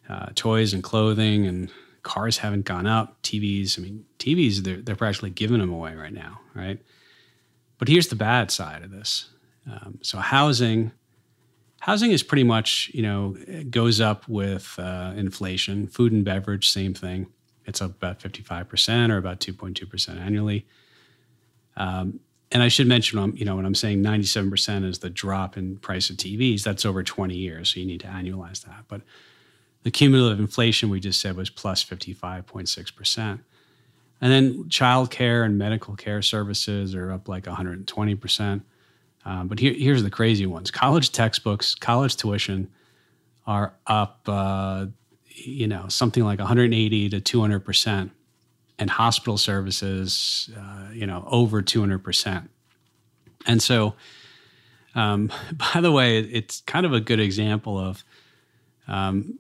uh, 0.09 0.27
toys 0.35 0.73
and 0.73 0.83
clothing, 0.83 1.47
and 1.47 1.71
cars 2.03 2.39
haven't 2.39 2.65
gone 2.65 2.87
up. 2.87 3.21
TVs, 3.23 3.79
I 3.79 3.83
mean, 3.83 4.05
TVs, 4.19 4.59
they're, 4.59 4.81
they're 4.81 4.97
practically 4.97 5.31
giving 5.31 5.59
them 5.59 5.73
away 5.73 5.95
right 5.95 6.13
now, 6.13 6.41
right? 6.55 6.81
But 7.79 7.89
here's 7.89 8.09
the 8.09 8.17
bad 8.17 8.51
side 8.51 8.83
of 8.83 8.91
this. 8.91 9.31
Um, 9.71 9.99
so 10.03 10.19
housing, 10.19 10.93
housing 11.81 12.13
is 12.13 12.23
pretty 12.23 12.45
much 12.45 12.91
you 12.95 13.03
know 13.03 13.37
goes 13.69 14.01
up 14.01 14.29
with 14.29 14.75
uh, 14.79 15.13
inflation. 15.17 15.89
Food 15.89 16.13
and 16.13 16.25
beverage, 16.25 16.71
same 16.71 16.95
thing. 16.95 17.27
It's 17.67 17.83
up 17.83 17.91
about 17.91 18.23
fifty 18.23 18.43
five 18.43 18.69
percent 18.69 19.11
or 19.13 19.19
about 19.19 19.41
two 19.41 19.53
point 19.53 19.77
two 19.77 19.87
percent 19.87 20.19
annually. 20.21 20.67
Um, 21.77 22.21
and 22.53 22.63
I 22.63 22.69
should 22.69 22.87
mention, 22.87 23.19
um, 23.19 23.35
you 23.37 23.45
know, 23.45 23.57
when 23.57 23.67
I'm 23.67 23.75
saying 23.75 24.03
97% 24.03 24.85
is 24.85 25.01
the 25.01 25.11
drop 25.11 25.57
in 25.57 25.79
price 25.79 26.11
of 26.11 26.17
TVs, 26.17 26.63
that's 26.63 26.87
over 26.87 27.03
20 27.03 27.35
years. 27.35 27.75
So 27.75 27.81
you 27.81 27.87
need 27.87 28.01
to 28.01 28.07
annualize 28.07 28.65
that. 28.65 28.85
But 28.89 29.03
the 29.87 29.93
cumulative 29.93 30.41
inflation 30.41 30.89
we 30.89 30.99
just 30.99 31.21
said 31.21 31.37
was 31.37 31.49
plus 31.49 31.85
55.6%. 31.85 33.39
And 34.21 34.33
then 34.33 34.65
childcare 34.65 35.45
and 35.45 35.57
medical 35.57 35.95
care 35.95 36.23
services 36.23 36.93
are 36.97 37.13
up 37.13 37.29
like 37.29 37.45
120%. 37.45 38.63
Um, 39.25 39.47
but 39.47 39.61
here, 39.61 39.75
here's 39.75 40.03
the 40.03 40.11
crazy 40.11 40.45
ones 40.45 40.73
college 40.73 41.13
textbooks, 41.13 41.77
college 41.77 42.17
tuition 42.17 42.69
are 43.47 43.75
up, 43.87 44.23
uh, 44.27 44.87
you 45.29 45.69
know, 45.69 45.87
something 45.87 46.25
like 46.25 46.41
180 46.41 47.09
to 47.11 47.21
200%. 47.21 48.11
And 48.81 48.91
hospital 48.91 49.39
services, 49.39 50.51
uh, 50.59 50.89
you 50.95 51.07
know, 51.07 51.25
over 51.31 51.63
200%. 51.63 52.49
And 53.47 53.63
so, 53.63 53.95
um, 54.97 55.31
by 55.75 55.81
the 55.81 55.93
way, 55.93 56.19
it's 56.19 56.63
kind 56.63 56.87
of 56.87 56.93
a 56.93 56.99
good 56.99 57.21
example 57.21 57.79
of, 57.79 58.03
um, 58.89 59.39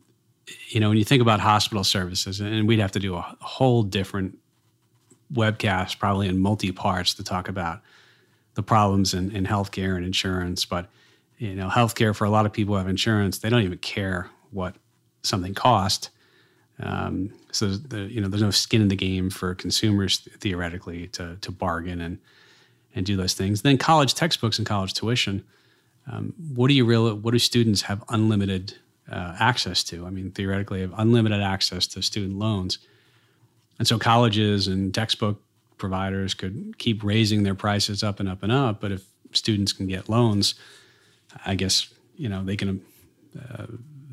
you 0.68 0.80
know, 0.80 0.88
when 0.88 0.98
you 0.98 1.04
think 1.04 1.22
about 1.22 1.40
hospital 1.40 1.84
services, 1.84 2.40
and 2.40 2.68
we'd 2.68 2.78
have 2.78 2.92
to 2.92 3.00
do 3.00 3.14
a 3.16 3.36
whole 3.40 3.82
different 3.82 4.38
webcast, 5.32 5.98
probably 5.98 6.28
in 6.28 6.38
multi 6.38 6.72
parts, 6.72 7.14
to 7.14 7.24
talk 7.24 7.48
about 7.48 7.80
the 8.54 8.62
problems 8.62 9.12
in, 9.12 9.34
in 9.34 9.44
healthcare 9.46 9.96
and 9.96 10.04
insurance. 10.04 10.64
But 10.64 10.88
you 11.38 11.54
know, 11.54 11.68
healthcare 11.68 12.14
for 12.14 12.24
a 12.24 12.30
lot 12.30 12.46
of 12.46 12.52
people 12.52 12.74
who 12.74 12.78
have 12.78 12.88
insurance, 12.88 13.38
they 13.38 13.50
don't 13.50 13.62
even 13.62 13.78
care 13.78 14.30
what 14.50 14.76
something 15.22 15.54
cost. 15.54 16.10
Um, 16.78 17.32
so 17.52 17.68
the, 17.68 18.02
you 18.04 18.20
know, 18.20 18.28
there's 18.28 18.42
no 18.42 18.50
skin 18.50 18.82
in 18.82 18.88
the 18.88 18.96
game 18.96 19.30
for 19.30 19.54
consumers 19.54 20.18
theoretically 20.38 21.08
to 21.08 21.36
to 21.40 21.50
bargain 21.50 22.00
and 22.00 22.18
and 22.94 23.04
do 23.04 23.16
those 23.16 23.34
things. 23.34 23.62
Then 23.62 23.78
college 23.78 24.14
textbooks 24.14 24.58
and 24.58 24.66
college 24.66 24.94
tuition. 24.94 25.44
Um, 26.10 26.34
what 26.54 26.68
do 26.68 26.74
you 26.74 26.84
really? 26.84 27.12
What 27.12 27.32
do 27.32 27.38
students 27.38 27.82
have 27.82 28.04
unlimited 28.08 28.74
uh, 29.10 29.36
access 29.38 29.84
to? 29.84 30.06
I 30.06 30.10
mean, 30.10 30.30
theoretically, 30.30 30.80
have 30.80 30.94
unlimited 30.96 31.40
access 31.40 31.86
to 31.88 32.02
student 32.02 32.38
loans. 32.38 32.78
And 33.78 33.86
so 33.86 33.98
colleges 33.98 34.66
and 34.66 34.94
textbook 34.94 35.42
providers 35.78 36.34
could 36.34 36.78
keep 36.78 37.04
raising 37.04 37.42
their 37.42 37.54
prices 37.54 38.02
up 38.02 38.20
and 38.20 38.28
up 38.28 38.42
and 38.42 38.52
up. 38.52 38.80
But 38.80 38.92
if 38.92 39.04
students 39.32 39.72
can 39.72 39.86
get 39.86 40.08
loans, 40.08 40.54
I 41.44 41.54
guess 41.54 41.92
you 42.16 42.28
know 42.28 42.44
they 42.44 42.56
can. 42.56 42.82
Uh, 43.36 43.66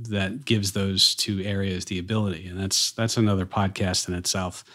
that 0.09 0.43
gives 0.43 0.73
those 0.73 1.15
two 1.15 1.41
areas 1.43 1.85
the 1.85 1.97
ability, 1.97 2.45
and 2.47 2.59
that's 2.59 2.91
that's 2.91 3.15
another 3.15 3.45
podcast 3.45 4.07
in 4.09 4.13
itself. 4.13 4.65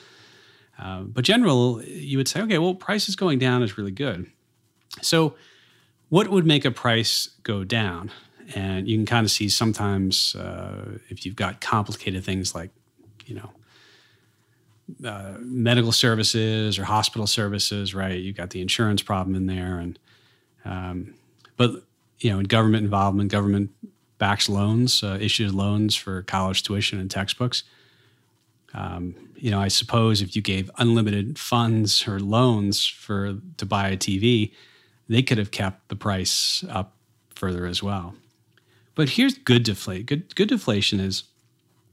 Uh, 0.78 1.00
but 1.02 1.24
general, 1.24 1.82
you 1.82 2.16
would 2.18 2.28
say, 2.28 2.40
okay, 2.40 2.58
well, 2.58 2.74
prices 2.74 3.16
going 3.16 3.38
down 3.38 3.62
is 3.62 3.76
really 3.76 3.90
good. 3.90 4.30
So, 5.02 5.34
what 6.08 6.28
would 6.28 6.46
make 6.46 6.64
a 6.64 6.70
price 6.70 7.30
go 7.42 7.64
down? 7.64 8.10
And 8.54 8.88
you 8.88 8.96
can 8.96 9.06
kind 9.06 9.24
of 9.24 9.30
see 9.30 9.48
sometimes 9.48 10.34
uh, 10.34 10.98
if 11.08 11.26
you've 11.26 11.36
got 11.36 11.60
complicated 11.60 12.24
things 12.24 12.54
like, 12.54 12.70
you 13.26 13.34
know, 13.34 13.50
uh, 15.04 15.34
medical 15.40 15.92
services 15.92 16.78
or 16.78 16.84
hospital 16.84 17.26
services, 17.26 17.94
right? 17.94 18.18
You've 18.18 18.36
got 18.36 18.50
the 18.50 18.62
insurance 18.62 19.02
problem 19.02 19.36
in 19.36 19.46
there, 19.46 19.78
and 19.78 19.98
um, 20.64 21.14
but 21.58 21.82
you 22.20 22.30
know, 22.30 22.38
in 22.38 22.46
government 22.46 22.84
involvement, 22.84 23.30
government 23.30 23.70
backs 24.16 24.48
loans, 24.48 25.02
uh, 25.02 25.18
issues 25.20 25.52
loans 25.52 25.94
for 25.94 26.22
college 26.22 26.62
tuition 26.62 26.98
and 26.98 27.10
textbooks. 27.10 27.64
Um, 28.74 29.14
you 29.36 29.50
know, 29.50 29.60
I 29.60 29.68
suppose 29.68 30.20
if 30.20 30.34
you 30.34 30.42
gave 30.42 30.70
unlimited 30.78 31.38
funds 31.38 32.06
or 32.08 32.18
loans 32.18 32.86
for 32.86 33.38
to 33.56 33.66
buy 33.66 33.88
a 33.88 33.96
TV, 33.96 34.52
they 35.08 35.22
could 35.22 35.38
have 35.38 35.50
kept 35.50 35.88
the 35.88 35.96
price 35.96 36.64
up 36.68 36.94
further 37.34 37.66
as 37.66 37.82
well. 37.82 38.14
But 38.98 39.10
here's 39.10 39.38
good 39.38 39.62
deflation. 39.62 40.06
Good 40.06 40.34
good 40.34 40.48
deflation 40.48 40.98
is 40.98 41.22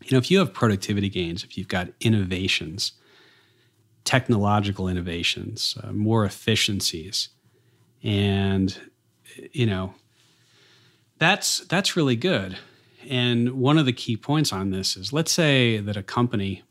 you 0.02 0.10
know, 0.10 0.18
if 0.18 0.32
you 0.32 0.40
have 0.40 0.54
productivity 0.54 1.08
gains, 1.08 1.44
if 1.44 1.56
you've 1.56 1.68
got 1.68 1.90
innovations, 2.00 2.94
technological 4.06 4.88
innovations, 4.88 5.78
uh, 5.84 5.92
more 5.92 6.26
efficiencies, 6.26 7.30
and 8.02 8.76
you 9.52 9.68
know, 9.68 9.94
that's 11.20 11.60
that's 11.68 11.96
really 11.96 12.16
good. 12.16 12.58
And 13.08 13.52
one 13.52 13.78
of 13.78 13.86
the 13.86 13.94
key 13.94 14.18
points 14.18 14.52
on 14.52 14.72
this 14.72 14.98
is, 14.98 15.14
let's 15.14 15.32
say 15.32 15.78
that 15.78 15.96
a 15.96 16.02
company 16.02 16.64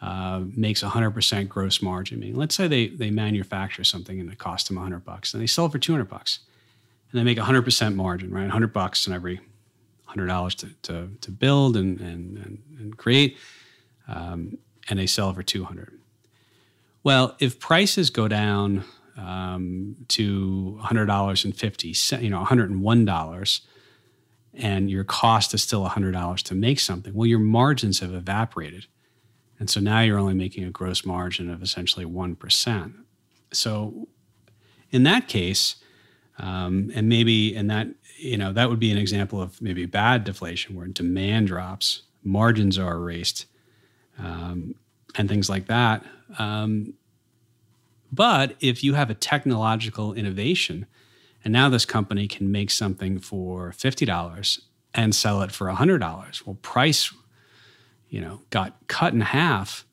uh, 0.00 0.42
makes 0.56 0.82
100% 0.82 1.48
gross 1.48 1.80
margin. 1.80 2.34
Let's 2.34 2.56
say 2.56 2.66
they 2.66 2.88
they 2.88 3.12
manufacture 3.12 3.84
something 3.84 4.18
and 4.18 4.28
it 4.28 4.38
costs 4.38 4.66
them 4.66 4.74
100 4.74 5.04
bucks, 5.04 5.32
and 5.32 5.40
they 5.40 5.46
sell 5.46 5.68
for 5.68 5.78
200 5.78 6.08
bucks, 6.08 6.40
and 7.12 7.20
they 7.20 7.22
make 7.22 7.38
100% 7.38 7.94
margin, 7.94 8.32
right? 8.32 8.40
100 8.40 8.72
bucks 8.72 9.06
on 9.06 9.14
every 9.14 9.40
hundred 10.12 10.26
dollars 10.26 10.54
to, 10.56 10.68
to 10.82 11.08
to 11.20 11.30
build 11.30 11.76
and 11.76 12.00
and 12.00 12.36
and, 12.38 12.58
and 12.78 12.96
create, 12.96 13.38
um, 14.08 14.58
and 14.88 14.98
they 14.98 15.06
sell 15.06 15.32
for 15.32 15.42
two 15.42 15.64
hundred. 15.64 15.98
Well, 17.02 17.34
if 17.40 17.58
prices 17.58 18.10
go 18.10 18.28
down 18.28 18.84
um, 19.16 19.96
to 20.08 20.78
hundred 20.82 21.06
dollars 21.06 21.44
and 21.44 21.56
fifty 21.56 21.94
cent, 21.94 22.22
you 22.22 22.30
know, 22.30 22.38
one 22.38 22.46
hundred 22.46 22.70
and 24.54 24.90
your 24.90 25.04
cost 25.04 25.54
is 25.54 25.62
still 25.62 25.84
hundred 25.84 26.12
dollars 26.12 26.42
to 26.42 26.54
make 26.54 26.78
something, 26.78 27.14
well, 27.14 27.26
your 27.26 27.38
margins 27.38 28.00
have 28.00 28.12
evaporated, 28.12 28.86
and 29.58 29.70
so 29.70 29.80
now 29.80 30.00
you're 30.00 30.18
only 30.18 30.34
making 30.34 30.64
a 30.64 30.70
gross 30.70 31.06
margin 31.06 31.48
of 31.48 31.62
essentially 31.62 32.04
one 32.04 32.36
percent. 32.36 32.92
So, 33.50 34.08
in 34.90 35.04
that 35.04 35.26
case, 35.26 35.76
um, 36.38 36.90
and 36.94 37.08
maybe 37.08 37.54
in 37.54 37.68
that 37.68 37.88
you 38.22 38.36
know, 38.38 38.52
that 38.52 38.68
would 38.70 38.78
be 38.78 38.92
an 38.92 38.98
example 38.98 39.40
of 39.42 39.60
maybe 39.60 39.86
bad 39.86 40.24
deflation 40.24 40.76
where 40.76 40.86
demand 40.86 41.48
drops, 41.48 42.02
margins 42.22 42.78
are 42.78 42.94
erased, 42.94 43.46
um, 44.18 44.74
and 45.16 45.28
things 45.28 45.48
like 45.50 45.66
that. 45.66 46.04
Um, 46.38 46.94
but 48.12 48.54
if 48.60 48.84
you 48.84 48.94
have 48.94 49.10
a 49.10 49.14
technological 49.14 50.14
innovation, 50.14 50.86
and 51.44 51.52
now 51.52 51.68
this 51.70 51.84
company 51.86 52.28
can 52.28 52.52
make 52.52 52.70
something 52.70 53.20
for 53.20 53.72
fifty 53.72 54.06
dollars 54.06 54.60
and 54.94 55.14
sell 55.14 55.42
it 55.42 55.50
for 55.52 55.68
hundred 55.70 55.98
dollars, 56.00 56.46
well, 56.46 56.58
price, 56.62 57.12
you 58.08 58.20
know, 58.20 58.40
got 58.50 58.70
cut 58.88 59.14
in 59.14 59.20
half. 59.22 59.84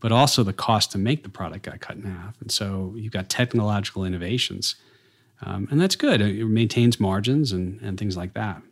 but 0.00 0.12
also 0.12 0.42
the 0.42 0.52
cost 0.52 0.90
to 0.92 0.98
make 0.98 1.22
the 1.22 1.28
product 1.28 1.64
got 1.66 1.80
cut 1.80 1.96
in 1.96 2.04
half. 2.04 2.40
And 2.40 2.50
so 2.50 2.94
you've 2.96 3.12
got 3.12 3.28
technological 3.28 4.04
innovations. 4.04 4.74
Um, 5.42 5.68
and 5.70 5.80
that's 5.80 5.96
good. 5.96 6.20
It 6.20 6.44
maintains 6.46 7.00
margins 7.00 7.52
and, 7.52 7.80
and 7.80 7.98
things 7.98 8.16
like 8.16 8.34
that. 8.34 8.62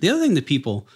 The 0.00 0.08
other 0.08 0.20
thing 0.20 0.34
that 0.34 0.46
people 0.46 0.86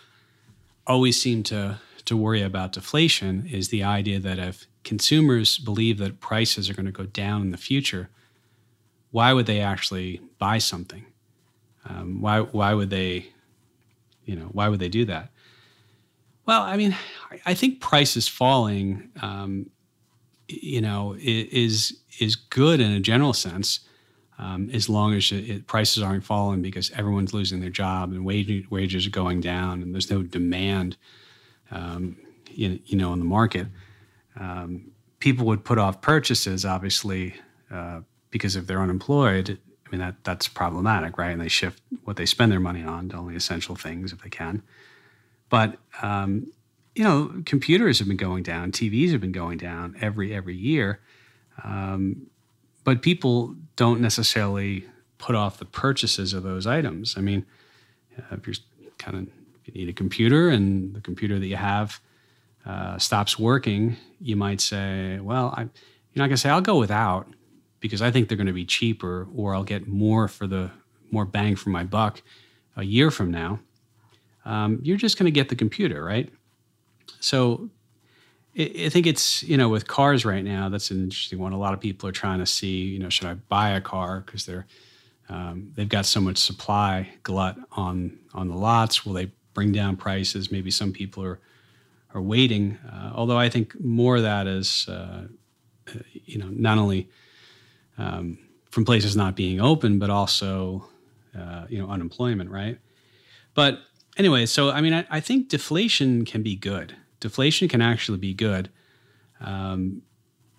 always 0.86 1.20
seem 1.20 1.42
to, 1.44 1.78
to 2.04 2.16
worry 2.16 2.42
about 2.42 2.72
deflation 2.72 3.46
is 3.50 3.68
the 3.68 3.82
idea 3.82 4.18
that 4.20 4.38
if 4.38 4.66
consumers 4.84 5.58
believe 5.58 5.98
that 5.98 6.20
prices 6.20 6.70
are 6.70 6.74
going 6.74 6.86
to 6.86 6.92
go 6.92 7.04
down 7.06 7.42
in 7.42 7.50
the 7.50 7.58
future, 7.58 8.08
why 9.10 9.32
would 9.32 9.46
they 9.46 9.60
actually 9.60 10.20
buy 10.38 10.58
something? 10.58 11.04
Um, 11.84 12.20
why, 12.20 12.40
why 12.40 12.74
would 12.74 12.90
they, 12.90 13.28
you 14.24 14.36
know, 14.36 14.46
why 14.52 14.68
would 14.68 14.80
they 14.80 14.88
do 14.88 15.04
that? 15.04 15.30
Well, 16.46 16.62
I 16.62 16.76
mean, 16.76 16.96
I 17.44 17.54
think 17.54 17.80
prices 17.80 18.28
falling, 18.28 19.10
um, 19.20 19.68
you 20.48 20.80
know, 20.80 21.16
is 21.18 21.98
is 22.20 22.36
good 22.36 22.80
in 22.80 22.92
a 22.92 23.00
general 23.00 23.32
sense, 23.32 23.80
um, 24.38 24.68
as 24.70 24.88
long 24.88 25.14
as 25.14 25.32
it, 25.32 25.66
prices 25.66 26.02
aren't 26.02 26.24
falling 26.24 26.60
because 26.62 26.90
everyone's 26.92 27.32
losing 27.32 27.60
their 27.60 27.70
job 27.70 28.12
and 28.12 28.24
wage, 28.24 28.70
wages 28.70 29.06
are 29.06 29.10
going 29.10 29.40
down 29.40 29.82
and 29.82 29.94
there's 29.94 30.10
no 30.10 30.22
demand, 30.22 30.96
um, 31.70 32.16
you, 32.50 32.78
you, 32.84 32.98
know, 32.98 33.12
in 33.12 33.18
the 33.18 33.24
market. 33.24 33.66
Um, 34.38 34.90
people 35.20 35.46
would 35.46 35.64
put 35.64 35.78
off 35.78 36.02
purchases, 36.02 36.64
obviously, 36.64 37.34
uh, 37.70 38.00
because 38.30 38.56
if 38.56 38.66
they're 38.66 38.82
unemployed, 38.82 39.58
I 39.86 39.90
mean 39.90 40.00
that 40.00 40.16
that's 40.24 40.48
problematic, 40.48 41.16
right? 41.16 41.30
And 41.30 41.40
they 41.40 41.48
shift 41.48 41.82
what 42.04 42.16
they 42.16 42.26
spend 42.26 42.52
their 42.52 42.60
money 42.60 42.82
on 42.82 43.08
to 43.10 43.16
only 43.16 43.36
essential 43.36 43.76
things 43.76 44.12
if 44.12 44.20
they 44.22 44.28
can. 44.28 44.62
But 45.48 45.78
um, 46.02 46.48
you 46.94 47.04
know, 47.04 47.42
computers 47.44 47.98
have 48.00 48.08
been 48.08 48.16
going 48.16 48.42
down, 48.42 48.72
TVs 48.72 49.12
have 49.12 49.20
been 49.20 49.32
going 49.32 49.58
down 49.58 49.96
every 50.00 50.34
every 50.34 50.56
year, 50.56 51.00
um, 51.62 52.26
but 52.86 53.02
people 53.02 53.54
don't 53.74 54.00
necessarily 54.00 54.86
put 55.18 55.34
off 55.34 55.58
the 55.58 55.64
purchases 55.64 56.32
of 56.32 56.42
those 56.44 56.66
items. 56.66 57.16
I 57.18 57.20
mean, 57.20 57.44
uh, 58.16 58.36
if 58.36 58.46
you're 58.46 58.56
kind 58.98 59.16
of 59.16 59.28
you 59.64 59.74
need 59.74 59.88
a 59.88 59.92
computer 59.92 60.48
and 60.48 60.94
the 60.94 61.00
computer 61.00 61.38
that 61.38 61.46
you 61.46 61.56
have 61.56 62.00
uh, 62.64 62.96
stops 62.98 63.38
working, 63.38 63.96
you 64.20 64.36
might 64.36 64.60
say, 64.60 65.18
"Well, 65.20 65.52
I, 65.56 65.62
you're 65.62 66.22
not 66.22 66.28
going 66.28 66.30
to 66.30 66.36
say 66.38 66.50
I'll 66.50 66.60
go 66.60 66.78
without 66.78 67.26
because 67.80 68.00
I 68.00 68.10
think 68.10 68.28
they're 68.28 68.38
going 68.38 68.46
to 68.46 68.52
be 68.52 68.64
cheaper, 68.64 69.28
or 69.34 69.54
I'll 69.54 69.64
get 69.64 69.86
more 69.86 70.28
for 70.28 70.46
the 70.46 70.70
more 71.10 71.24
bang 71.24 71.56
for 71.56 71.70
my 71.70 71.84
buck 71.84 72.22
a 72.76 72.84
year 72.84 73.10
from 73.10 73.30
now." 73.30 73.60
um, 74.46 74.78
you're 74.82 74.96
just 74.96 75.18
going 75.18 75.26
to 75.26 75.32
get 75.32 75.48
the 75.48 75.56
computer, 75.56 76.02
right? 76.02 76.32
So 77.20 77.68
I 78.58 78.88
think 78.88 79.06
it's, 79.06 79.42
you 79.42 79.58
know, 79.58 79.68
with 79.68 79.86
cars 79.86 80.24
right 80.24 80.42
now, 80.42 80.70
that's 80.70 80.90
an 80.90 81.02
interesting 81.02 81.38
one. 81.38 81.52
A 81.52 81.58
lot 81.58 81.74
of 81.74 81.80
people 81.80 82.08
are 82.08 82.12
trying 82.12 82.38
to 82.38 82.46
see, 82.46 82.84
you 82.84 82.98
know, 82.98 83.10
should 83.10 83.26
I 83.26 83.34
buy 83.34 83.70
a 83.70 83.82
car 83.82 84.22
because 84.24 84.46
they're, 84.46 84.66
um, 85.28 85.72
they've 85.74 85.88
got 85.88 86.06
so 86.06 86.20
much 86.20 86.38
supply 86.38 87.10
glut 87.22 87.58
on 87.72 88.18
on 88.32 88.48
the 88.48 88.54
lots. 88.54 89.04
Will 89.04 89.12
they 89.12 89.30
bring 89.52 89.72
down 89.72 89.96
prices? 89.96 90.50
Maybe 90.50 90.70
some 90.70 90.92
people 90.92 91.22
are 91.22 91.38
are 92.14 92.22
waiting. 92.22 92.78
Uh, 92.90 93.12
although 93.14 93.36
I 93.36 93.50
think 93.50 93.78
more 93.78 94.16
of 94.16 94.22
that 94.22 94.46
is, 94.46 94.88
uh, 94.88 95.26
you 96.12 96.38
know, 96.38 96.48
not 96.48 96.78
only 96.78 97.10
um, 97.98 98.38
from 98.70 98.84
places 98.84 99.16
not 99.16 99.36
being 99.36 99.60
open, 99.60 99.98
but 99.98 100.08
also, 100.08 100.88
uh, 101.38 101.66
you 101.68 101.78
know, 101.78 101.88
unemployment, 101.88 102.50
right? 102.50 102.78
But 103.54 103.80
anyway, 104.16 104.46
so 104.46 104.70
I 104.70 104.80
mean, 104.80 104.94
I, 104.94 105.06
I, 105.10 105.20
think 105.20 105.48
deflation 105.48 106.24
can 106.24 106.42
be 106.42 106.56
good. 106.56 106.96
Deflation 107.26 107.66
can 107.66 107.82
actually 107.82 108.18
be 108.18 108.32
good, 108.32 108.70
um, 109.40 110.02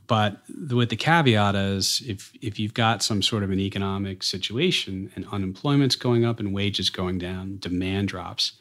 but 0.05 0.41
the, 0.49 0.75
with 0.75 0.89
the 0.89 0.97
caveat 0.97 1.55
is 1.55 2.03
if 2.05 2.33
if 2.41 2.59
you've 2.59 2.73
got 2.73 3.01
some 3.01 3.21
sort 3.21 3.43
of 3.43 3.51
an 3.51 3.59
economic 3.59 4.21
situation 4.21 5.09
and 5.15 5.25
unemployment's 5.31 5.95
going 5.95 6.25
up 6.25 6.41
and 6.41 6.53
wages 6.53 6.89
going 6.89 7.19
down, 7.19 7.57
demand 7.59 8.09
drops. 8.09 8.51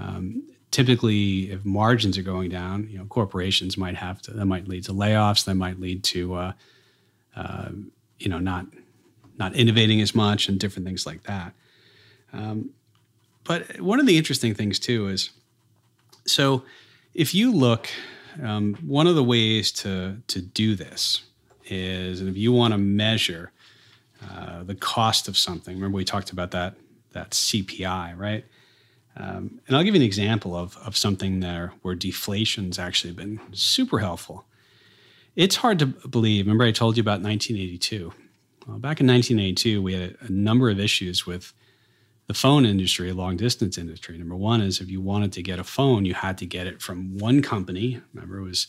Um, 0.00 0.42
typically, 0.72 1.52
if 1.52 1.64
margins 1.64 2.18
are 2.18 2.22
going 2.22 2.50
down, 2.50 2.88
you 2.90 2.98
know, 2.98 3.04
corporations 3.04 3.78
might 3.78 3.94
have 3.94 4.20
to. 4.22 4.32
That 4.32 4.46
might 4.46 4.66
lead 4.66 4.82
to 4.86 4.92
layoffs. 4.92 5.44
That 5.44 5.54
might 5.54 5.78
lead 5.78 6.02
to, 6.04 6.34
uh, 6.34 6.52
uh, 7.36 7.68
you 8.18 8.28
know, 8.28 8.40
not 8.40 8.66
not 9.38 9.54
innovating 9.54 10.00
as 10.00 10.12
much 10.12 10.48
and 10.48 10.58
different 10.58 10.86
things 10.86 11.06
like 11.06 11.22
that. 11.22 11.52
Um, 12.32 12.70
but 13.44 13.80
one 13.80 14.00
of 14.00 14.06
the 14.06 14.18
interesting 14.18 14.54
things 14.54 14.80
too 14.80 15.06
is 15.06 15.30
so 16.26 16.64
if 17.14 17.34
you 17.34 17.52
look, 17.52 17.88
um, 18.42 18.74
one 18.86 19.06
of 19.06 19.14
the 19.14 19.24
ways 19.24 19.72
to 19.72 20.18
to 20.28 20.40
do 20.40 20.74
this 20.74 21.22
is, 21.66 22.20
if 22.20 22.36
you 22.36 22.52
want 22.52 22.72
to 22.72 22.78
measure 22.78 23.52
uh, 24.30 24.62
the 24.62 24.74
cost 24.74 25.28
of 25.28 25.36
something, 25.36 25.74
remember 25.74 25.96
we 25.96 26.04
talked 26.04 26.32
about 26.32 26.50
that 26.52 26.76
that 27.12 27.30
CPI, 27.30 28.16
right? 28.16 28.44
Um, 29.16 29.60
and 29.66 29.76
I'll 29.76 29.82
give 29.82 29.94
you 29.94 30.00
an 30.00 30.06
example 30.06 30.56
of 30.56 30.76
of 30.78 30.96
something 30.96 31.40
there 31.40 31.72
where 31.82 31.94
deflation's 31.94 32.78
actually 32.78 33.12
been 33.12 33.40
super 33.52 33.98
helpful. 33.98 34.44
It's 35.34 35.56
hard 35.56 35.78
to 35.78 35.86
believe. 35.86 36.46
Remember, 36.46 36.64
I 36.64 36.72
told 36.72 36.96
you 36.96 37.00
about 37.00 37.22
1982. 37.22 38.12
Well, 38.66 38.78
back 38.78 39.00
in 39.00 39.06
1982, 39.06 39.80
we 39.80 39.94
had 39.94 40.16
a, 40.20 40.26
a 40.26 40.30
number 40.30 40.68
of 40.68 40.80
issues 40.80 41.26
with 41.26 41.52
the 42.28 42.34
phone 42.34 42.66
industry, 42.66 43.10
long 43.10 43.36
distance 43.36 43.78
industry. 43.78 44.16
Number 44.18 44.36
one 44.36 44.60
is 44.60 44.80
if 44.80 44.90
you 44.90 45.00
wanted 45.00 45.32
to 45.32 45.42
get 45.42 45.58
a 45.58 45.64
phone, 45.64 46.04
you 46.04 46.12
had 46.12 46.36
to 46.38 46.46
get 46.46 46.66
it 46.66 46.80
from 46.82 47.16
one 47.16 47.40
company. 47.40 48.00
Remember, 48.12 48.38
it 48.38 48.44
was 48.44 48.68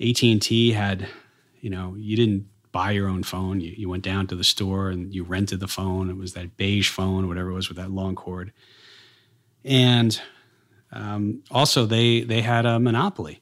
AT 0.00 0.22
and 0.22 0.40
T 0.40 0.72
had, 0.72 1.08
you 1.60 1.70
know, 1.70 1.94
you 1.96 2.14
didn't 2.14 2.46
buy 2.70 2.90
your 2.90 3.08
own 3.08 3.22
phone. 3.22 3.62
You, 3.62 3.72
you 3.74 3.88
went 3.88 4.04
down 4.04 4.26
to 4.26 4.36
the 4.36 4.44
store 4.44 4.90
and 4.90 5.14
you 5.14 5.24
rented 5.24 5.60
the 5.60 5.66
phone. 5.66 6.10
It 6.10 6.18
was 6.18 6.34
that 6.34 6.58
beige 6.58 6.90
phone, 6.90 7.26
whatever 7.26 7.50
it 7.50 7.54
was, 7.54 7.68
with 7.68 7.78
that 7.78 7.90
long 7.90 8.14
cord. 8.14 8.52
And 9.64 10.20
um, 10.92 11.42
also, 11.50 11.86
they 11.86 12.20
they 12.20 12.42
had 12.42 12.66
a 12.66 12.78
monopoly. 12.78 13.40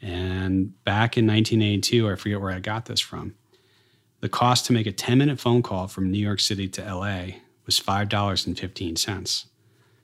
And 0.00 0.82
back 0.82 1.16
in 1.16 1.28
1982, 1.28 2.10
I 2.10 2.16
forget 2.16 2.40
where 2.40 2.50
I 2.50 2.58
got 2.58 2.86
this 2.86 3.00
from. 3.00 3.34
The 4.20 4.28
cost 4.28 4.66
to 4.66 4.72
make 4.72 4.88
a 4.88 4.92
10 4.92 5.16
minute 5.18 5.38
phone 5.38 5.62
call 5.62 5.86
from 5.86 6.10
New 6.10 6.18
York 6.18 6.40
City 6.40 6.66
to 6.70 6.82
LA 6.82 7.38
was 7.72 7.80
$5.15. 7.86 9.46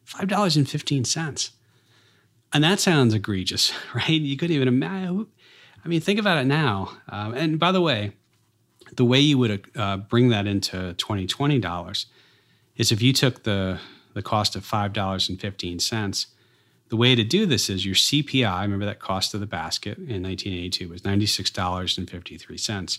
$5.15. 0.07 1.51
And 2.53 2.65
that 2.65 2.81
sounds 2.81 3.13
egregious, 3.15 3.73
right? 3.95 4.09
You 4.09 4.37
couldn't 4.37 4.57
even 4.57 4.69
imagine. 4.69 5.27
I 5.85 5.89
mean, 5.89 6.01
think 6.01 6.19
about 6.19 6.39
it 6.39 6.47
now. 6.47 6.93
Um, 7.09 7.35
and 7.35 7.59
by 7.59 7.73
the 7.73 7.81
way, 7.81 8.13
the 8.97 9.05
way 9.05 9.21
you 9.21 9.37
would 9.39 9.67
uh, 9.77 9.99
bring 9.99 10.31
that 10.31 10.47
into 10.47 10.95
2020 10.95 11.59
dollars 11.59 12.07
is 12.77 12.91
if 12.91 13.03
you 13.03 13.13
took 13.13 13.43
the, 13.43 13.79
the 14.15 14.23
cost 14.23 14.57
of 14.57 14.65
$5.15. 14.65 16.27
The 16.89 16.97
way 16.97 17.15
to 17.15 17.23
do 17.23 17.45
this 17.45 17.69
is 17.69 17.85
your 17.85 17.95
CPI, 17.95 18.63
remember 18.63 18.87
that 18.87 18.99
cost 18.99 19.35
of 19.35 19.41
the 19.41 19.47
basket 19.47 19.99
in 19.99 20.23
1982 20.23 20.89
was 20.89 21.03
$96.53 21.03 22.99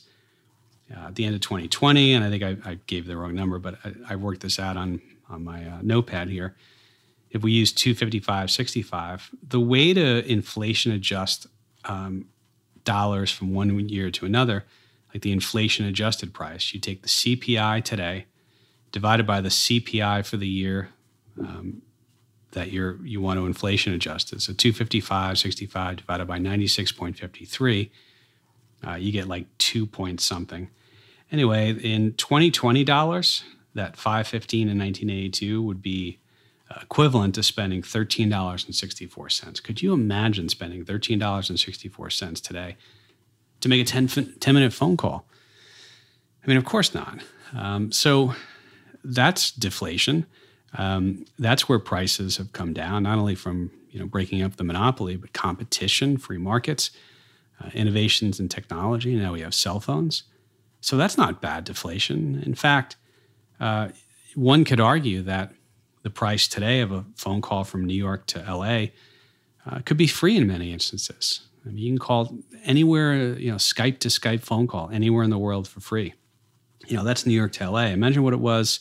uh, 0.95 1.07
at 1.07 1.15
the 1.15 1.25
end 1.25 1.35
of 1.35 1.41
2020, 1.41 2.13
and 2.13 2.23
I 2.23 2.29
think 2.29 2.43
I, 2.43 2.69
I 2.71 2.79
gave 2.87 3.05
the 3.05 3.17
wrong 3.17 3.35
number, 3.35 3.59
but 3.59 3.77
I, 3.83 3.93
I, 4.11 4.15
worked 4.15 4.41
this 4.41 4.59
out 4.59 4.77
on 4.77 5.01
on 5.29 5.43
my 5.43 5.65
uh, 5.65 5.79
notepad 5.81 6.29
here. 6.29 6.55
If 7.29 7.43
we 7.43 7.51
use 7.51 7.71
255.65, 7.71 9.29
the 9.47 9.59
way 9.59 9.93
to 9.93 10.25
inflation 10.25 10.91
adjust 10.91 11.45
um, 11.85 12.25
dollars 12.83 13.31
from 13.31 13.53
one 13.53 13.87
year 13.87 14.09
to 14.09 14.25
another, 14.25 14.65
like 15.13 15.21
the 15.21 15.31
inflation 15.31 15.85
adjusted 15.85 16.33
price, 16.33 16.73
you 16.73 16.79
take 16.79 17.03
the 17.03 17.07
CPI 17.07 17.83
today 17.83 18.25
divided 18.91 19.27
by 19.27 19.41
the 19.41 19.49
CPI 19.49 20.25
for 20.25 20.37
the 20.37 20.47
year 20.47 20.89
um, 21.39 21.83
that 22.51 22.71
you're 22.71 22.97
you 23.05 23.21
want 23.21 23.39
to 23.39 23.45
inflation 23.45 23.93
adjust 23.93 24.33
it. 24.33 24.41
So 24.41 24.53
255.65 24.53 25.97
divided 25.97 26.27
by 26.27 26.39
96.53, 26.39 27.89
uh, 28.87 28.95
you 28.95 29.11
get 29.11 29.27
like 29.27 29.45
two 29.57 29.85
point 29.85 30.19
something. 30.21 30.69
Anyway, 31.31 31.71
in 31.71 32.13
2020 32.13 32.83
dollars, 32.83 33.43
that 33.75 33.95
515 33.95 34.67
in 34.69 34.79
1982 34.79 35.61
would 35.61 35.81
be 35.81 36.19
equivalent 36.81 37.35
to 37.35 37.43
spending 37.43 37.81
$13.64. 37.81 39.63
Could 39.63 39.81
you 39.81 39.93
imagine 39.93 40.49
spending 40.49 40.85
$13.64 40.85 42.41
today 42.41 42.77
to 43.61 43.69
make 43.69 43.81
a 43.81 43.85
10, 43.85 44.07
10 44.39 44.53
minute 44.53 44.73
phone 44.73 44.97
call? 44.97 45.25
I 46.43 46.47
mean, 46.47 46.57
of 46.57 46.65
course 46.65 46.93
not. 46.93 47.19
Um, 47.55 47.91
so 47.91 48.33
that's 49.03 49.51
deflation. 49.51 50.25
Um, 50.77 51.25
that's 51.37 51.67
where 51.67 51.79
prices 51.79 52.37
have 52.37 52.53
come 52.53 52.73
down, 52.73 53.03
not 53.03 53.17
only 53.17 53.35
from 53.35 53.71
you 53.89 53.99
know 53.99 54.05
breaking 54.05 54.43
up 54.43 54.57
the 54.57 54.63
monopoly, 54.63 55.15
but 55.15 55.33
competition, 55.33 56.17
free 56.17 56.37
markets, 56.37 56.91
uh, 57.59 57.69
innovations 57.73 58.39
in 58.39 58.49
technology. 58.49 59.15
Now 59.15 59.33
we 59.33 59.41
have 59.41 59.55
cell 59.55 59.79
phones. 59.79 60.23
So 60.81 60.97
that's 60.97 61.17
not 61.17 61.41
bad 61.41 61.65
deflation. 61.65 62.41
In 62.45 62.55
fact, 62.55 62.95
uh, 63.59 63.89
one 64.35 64.63
could 64.63 64.79
argue 64.79 65.21
that 65.23 65.51
the 66.03 66.09
price 66.09 66.47
today 66.47 66.79
of 66.79 66.91
a 66.91 67.05
phone 67.15 67.41
call 67.41 67.63
from 67.63 67.85
New 67.85 67.95
York 67.95 68.25
to 68.27 68.39
LA 68.39 68.87
uh, 69.65 69.79
could 69.85 69.97
be 69.97 70.07
free 70.07 70.37
in 70.37 70.47
many 70.47 70.71
instances. 70.71 71.41
I 71.65 71.69
mean, 71.69 71.77
you 71.77 71.91
can 71.91 71.99
call 71.99 72.37
anywhere, 72.63 73.37
you 73.37 73.51
know, 73.51 73.57
Skype 73.57 73.99
to 73.99 74.07
Skype 74.07 74.41
phone 74.41 74.67
call 74.67 74.89
anywhere 74.91 75.23
in 75.23 75.29
the 75.29 75.37
world 75.37 75.67
for 75.67 75.81
free. 75.81 76.13
You 76.87 76.97
know, 76.97 77.03
that's 77.03 77.25
New 77.25 77.33
York 77.33 77.51
to 77.53 77.69
LA. 77.69 77.87
Imagine 77.87 78.23
what 78.23 78.33
it 78.33 78.39
was 78.39 78.79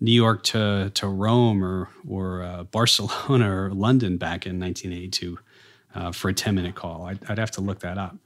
New 0.00 0.12
York 0.12 0.44
to, 0.44 0.90
to 0.94 1.08
Rome 1.08 1.64
or, 1.64 1.88
or 2.08 2.42
uh, 2.42 2.62
Barcelona 2.64 3.54
or 3.54 3.70
London 3.70 4.16
back 4.16 4.46
in 4.46 4.60
1982 4.60 5.38
uh, 5.94 6.12
for 6.12 6.28
a 6.28 6.34
10 6.34 6.54
minute 6.54 6.74
call. 6.74 7.04
I'd, 7.04 7.18
I'd 7.28 7.38
have 7.38 7.50
to 7.52 7.60
look 7.60 7.80
that 7.80 7.98
up. 7.98 8.16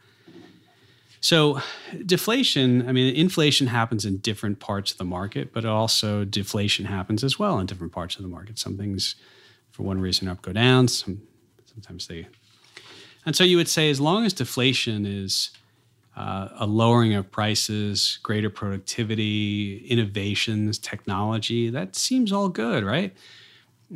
So, 1.25 1.59
deflation, 2.05 2.87
I 2.87 2.93
mean, 2.93 3.17
inflation 3.17 3.69
happens 3.69 4.05
in 4.05 4.19
different 4.19 4.61
parts 4.61 4.93
of 4.93 4.99
the 4.99 5.07
market, 5.07 5.55
but 5.55 5.65
also 5.65 6.27
deflation 6.27 6.85
happens 6.85 7.25
as 7.25 7.39
well 7.39 7.59
in 7.59 7.65
different 7.65 7.95
parts 7.95 8.17
of 8.17 8.23
the 8.23 8.29
market. 8.29 8.59
Some 8.59 8.77
things, 8.77 9.15
for 9.71 9.85
one 9.85 10.03
reason, 10.03 10.29
up, 10.29 10.43
go 10.43 10.53
down. 10.53 10.87
Some, 10.87 11.23
sometimes 11.65 12.09
they. 12.09 12.29
And 13.25 13.35
so 13.35 13.43
you 13.43 13.57
would 13.57 13.71
say, 13.71 13.89
as 13.89 14.03
long 14.03 14.27
as 14.27 14.35
deflation 14.35 15.07
is 15.07 15.49
uh, 16.15 16.49
a 16.59 16.67
lowering 16.67 17.15
of 17.15 17.31
prices, 17.31 18.19
greater 18.23 18.51
productivity, 18.51 19.79
innovations, 19.89 20.79
technology, 20.79 21.71
that 21.71 21.97
seems 21.97 22.33
all 22.33 22.51
good, 22.51 22.85
right? 22.85 23.17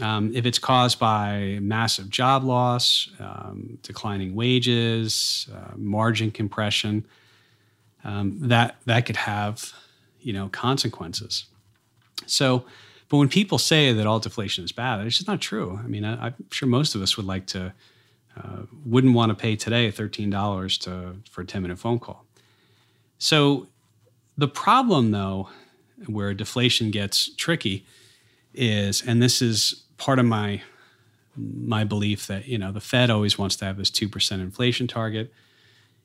Um, 0.00 0.32
if 0.34 0.46
it's 0.46 0.58
caused 0.58 0.98
by 0.98 1.58
massive 1.60 2.08
job 2.08 2.44
loss, 2.44 3.08
um, 3.18 3.78
declining 3.82 4.34
wages, 4.34 5.48
uh, 5.52 5.72
margin 5.76 6.30
compression, 6.30 7.04
um, 8.04 8.38
that 8.48 8.76
that 8.86 9.06
could 9.06 9.16
have 9.16 9.72
you 10.20 10.32
know 10.32 10.48
consequences. 10.48 11.46
So, 12.26 12.64
but 13.08 13.16
when 13.16 13.28
people 13.28 13.58
say 13.58 13.92
that 13.92 14.06
all 14.06 14.20
deflation 14.20 14.64
is 14.64 14.72
bad, 14.72 15.04
it's 15.04 15.16
just 15.16 15.28
not 15.28 15.40
true. 15.40 15.80
I 15.82 15.86
mean, 15.88 16.04
I, 16.04 16.28
am 16.28 16.34
sure 16.50 16.68
most 16.68 16.94
of 16.94 17.02
us 17.02 17.16
would 17.16 17.26
like 17.26 17.46
to 17.46 17.72
uh, 18.36 18.62
wouldn't 18.84 19.14
want 19.14 19.30
to 19.30 19.34
pay 19.34 19.56
today 19.56 19.90
thirteen 19.90 20.30
dollars 20.30 20.78
to 20.78 21.16
for 21.28 21.40
a 21.40 21.46
ten 21.46 21.62
minute 21.62 21.78
phone 21.78 21.98
call. 21.98 22.24
So, 23.18 23.66
the 24.36 24.48
problem 24.48 25.10
though, 25.10 25.48
where 26.06 26.34
deflation 26.34 26.92
gets 26.92 27.34
tricky, 27.34 27.84
is, 28.54 29.02
and 29.02 29.22
this 29.22 29.42
is 29.42 29.84
part 29.98 30.18
of 30.18 30.24
my 30.24 30.62
my 31.36 31.84
belief 31.84 32.26
that 32.26 32.48
you 32.48 32.58
know 32.58 32.72
the 32.72 32.80
Fed 32.80 33.10
always 33.10 33.38
wants 33.38 33.56
to 33.56 33.64
have 33.64 33.76
this 33.76 33.90
two 33.90 34.08
percent 34.08 34.40
inflation 34.40 34.86
target, 34.86 35.32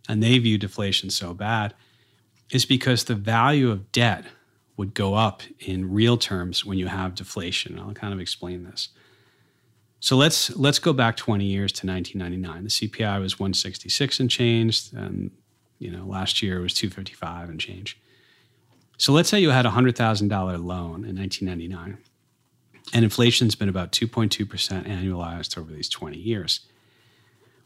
and 0.10 0.22
they 0.22 0.38
view 0.40 0.58
deflation 0.58 1.10
so 1.10 1.34
bad, 1.34 1.74
is 2.52 2.66
because 2.66 3.06
the 3.06 3.16
value 3.16 3.72
of 3.72 3.92
debt 3.92 4.26
would 4.76 4.94
go 4.94 5.14
up 5.14 5.44
in 5.60 5.92
real 5.92 6.18
terms 6.18 6.66
when 6.66 6.78
you 6.78 6.88
have 6.88 7.16
deflation. 7.16 7.80
I'll 7.80 7.94
kind 7.94 8.14
of 8.14 8.20
explain 8.20 8.64
this. 8.64 8.90
So 10.00 10.18
let's 10.18 10.56
let's 10.56 10.80
go 10.80 10.92
back 10.92 11.16
20 11.16 11.46
years 11.46 11.72
to 11.74 11.88
1999. 11.88 12.64
The 12.64 12.70
CPI 12.70 13.22
was 13.22 13.40
166 13.40 14.20
and 14.20 14.30
changed, 14.30 14.94
and 14.94 15.32
you 15.80 15.92
know 15.92 16.06
last 16.06 16.42
year 16.42 16.60
it 16.60 16.62
was 16.62 16.74
255 16.74 17.50
and 17.50 17.60
change. 17.60 18.00
So 18.98 19.14
let's 19.14 19.30
say 19.30 19.40
you 19.40 19.50
had 19.50 19.66
a 19.66 19.72
hundred 19.72 19.96
thousand 19.96 20.28
dollar 20.28 20.58
loan 20.58 21.06
in 21.06 21.16
1999 21.18 21.98
and 22.91 23.04
inflation's 23.04 23.56
been 23.56 23.69
about 23.69 23.91
2.2% 23.91 24.88
annualized 24.88 25.56
over 25.58 25.72
these 25.72 25.89
20 25.89 26.17
years. 26.17 26.62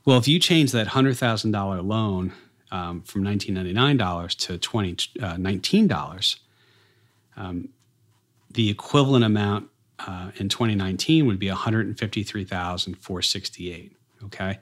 Well, 0.06 0.18
if 0.18 0.28
you 0.28 0.40
change 0.40 0.74
that 0.74 0.88
$100,000 0.88 1.86
loan 1.86 2.34
um, 2.72 3.02
from 3.02 3.24
$1999 3.24 4.36
to 4.38 4.58
$2019, 4.58 6.36
uh, 7.38 7.40
um, 7.40 7.70
the 8.52 8.70
equivalent 8.70 9.26
amount 9.26 9.70
uh, 10.00 10.32
in 10.36 10.50
2019 10.50 11.26
would 11.26 11.40
be 11.40 11.50
153,468. 11.50 13.94
Okay, 14.24 14.60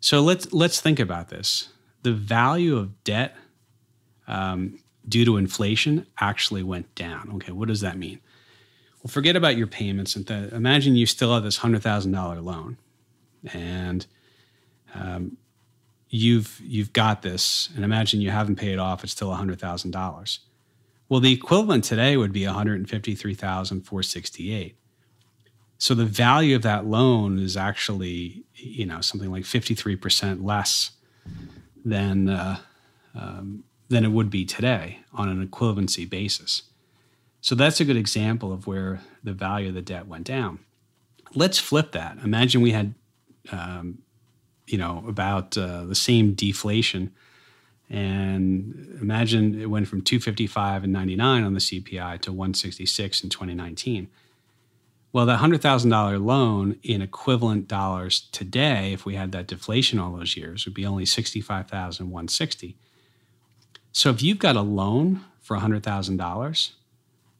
so 0.00 0.20
let's 0.20 0.52
let's 0.52 0.80
think 0.80 0.98
about 0.98 1.28
this. 1.28 1.68
The 2.02 2.12
value 2.12 2.76
of 2.76 3.04
debt 3.04 3.36
um, 4.26 4.80
due 5.08 5.24
to 5.24 5.36
inflation 5.36 6.06
actually 6.18 6.62
went 6.62 6.94
down. 6.94 7.30
Okay, 7.34 7.52
what 7.52 7.68
does 7.68 7.80
that 7.82 7.98
mean? 7.98 8.20
Well, 9.04 9.10
forget 9.10 9.36
about 9.36 9.58
your 9.58 9.66
payments 9.66 10.16
and 10.16 10.26
th- 10.26 10.52
imagine 10.52 10.96
you 10.96 11.04
still 11.04 11.34
have 11.34 11.42
this 11.42 11.58
hundred 11.58 11.82
thousand 11.82 12.12
dollar 12.12 12.40
loan, 12.40 12.78
and 13.52 14.06
um, 14.94 15.36
you've 16.08 16.58
you've 16.64 16.94
got 16.94 17.20
this, 17.20 17.68
and 17.76 17.84
imagine 17.84 18.22
you 18.22 18.30
haven't 18.30 18.56
paid 18.56 18.72
it 18.72 18.78
off; 18.78 19.04
it's 19.04 19.12
still 19.12 19.30
hundred 19.34 19.60
thousand 19.60 19.90
dollars. 19.90 20.40
Well, 21.10 21.20
the 21.20 21.32
equivalent 21.32 21.84
today 21.84 22.16
would 22.16 22.32
be 22.32 22.46
one 22.46 22.54
hundred 22.54 22.88
fifty 22.88 23.14
three 23.14 23.34
thousand 23.34 23.82
four 23.82 24.02
sixty 24.02 24.54
eight. 24.54 24.78
So 25.76 25.94
the 25.94 26.06
value 26.06 26.56
of 26.56 26.62
that 26.62 26.86
loan 26.86 27.38
is 27.38 27.58
actually, 27.58 28.44
you 28.54 28.86
know, 28.86 29.02
something 29.02 29.30
like 29.30 29.44
fifty 29.44 29.74
three 29.74 29.96
percent 29.96 30.42
less 30.42 30.92
than 31.84 32.30
uh, 32.30 32.56
um, 33.14 33.64
than 33.90 34.02
it 34.02 34.12
would 34.12 34.30
be 34.30 34.46
today 34.46 35.00
on 35.12 35.28
an 35.28 35.46
equivalency 35.46 36.08
basis. 36.08 36.62
So 37.44 37.54
that's 37.54 37.78
a 37.78 37.84
good 37.84 37.98
example 37.98 38.54
of 38.54 38.66
where 38.66 39.02
the 39.22 39.34
value 39.34 39.68
of 39.68 39.74
the 39.74 39.82
debt 39.82 40.06
went 40.06 40.24
down. 40.24 40.60
Let's 41.34 41.58
flip 41.58 41.92
that. 41.92 42.16
Imagine 42.24 42.62
we 42.62 42.70
had, 42.70 42.94
um, 43.52 43.98
you 44.66 44.78
know, 44.78 45.04
about 45.06 45.58
uh, 45.58 45.84
the 45.84 45.94
same 45.94 46.32
deflation, 46.32 47.12
and 47.90 48.96
imagine 48.98 49.60
it 49.60 49.68
went 49.68 49.88
from 49.88 50.00
255 50.00 50.84
and 50.84 50.92
99 50.94 51.44
on 51.44 51.52
the 51.52 51.60
CPI 51.60 52.18
to 52.22 52.32
166 52.32 53.22
in 53.22 53.28
2019. 53.28 54.08
Well, 55.12 55.26
that 55.26 55.40
$100,000 55.40 56.24
loan 56.24 56.78
in 56.82 57.02
equivalent 57.02 57.68
dollars 57.68 58.26
today, 58.32 58.94
if 58.94 59.04
we 59.04 59.16
had 59.16 59.32
that 59.32 59.48
deflation 59.48 59.98
all 59.98 60.16
those 60.16 60.34
years, 60.34 60.64
would 60.64 60.72
be 60.72 60.86
only 60.86 61.04
65,160. 61.04 62.78
So 63.92 64.08
if 64.08 64.22
you've 64.22 64.38
got 64.38 64.56
a 64.56 64.62
loan 64.62 65.26
for 65.42 65.58
$100,000, 65.58 66.70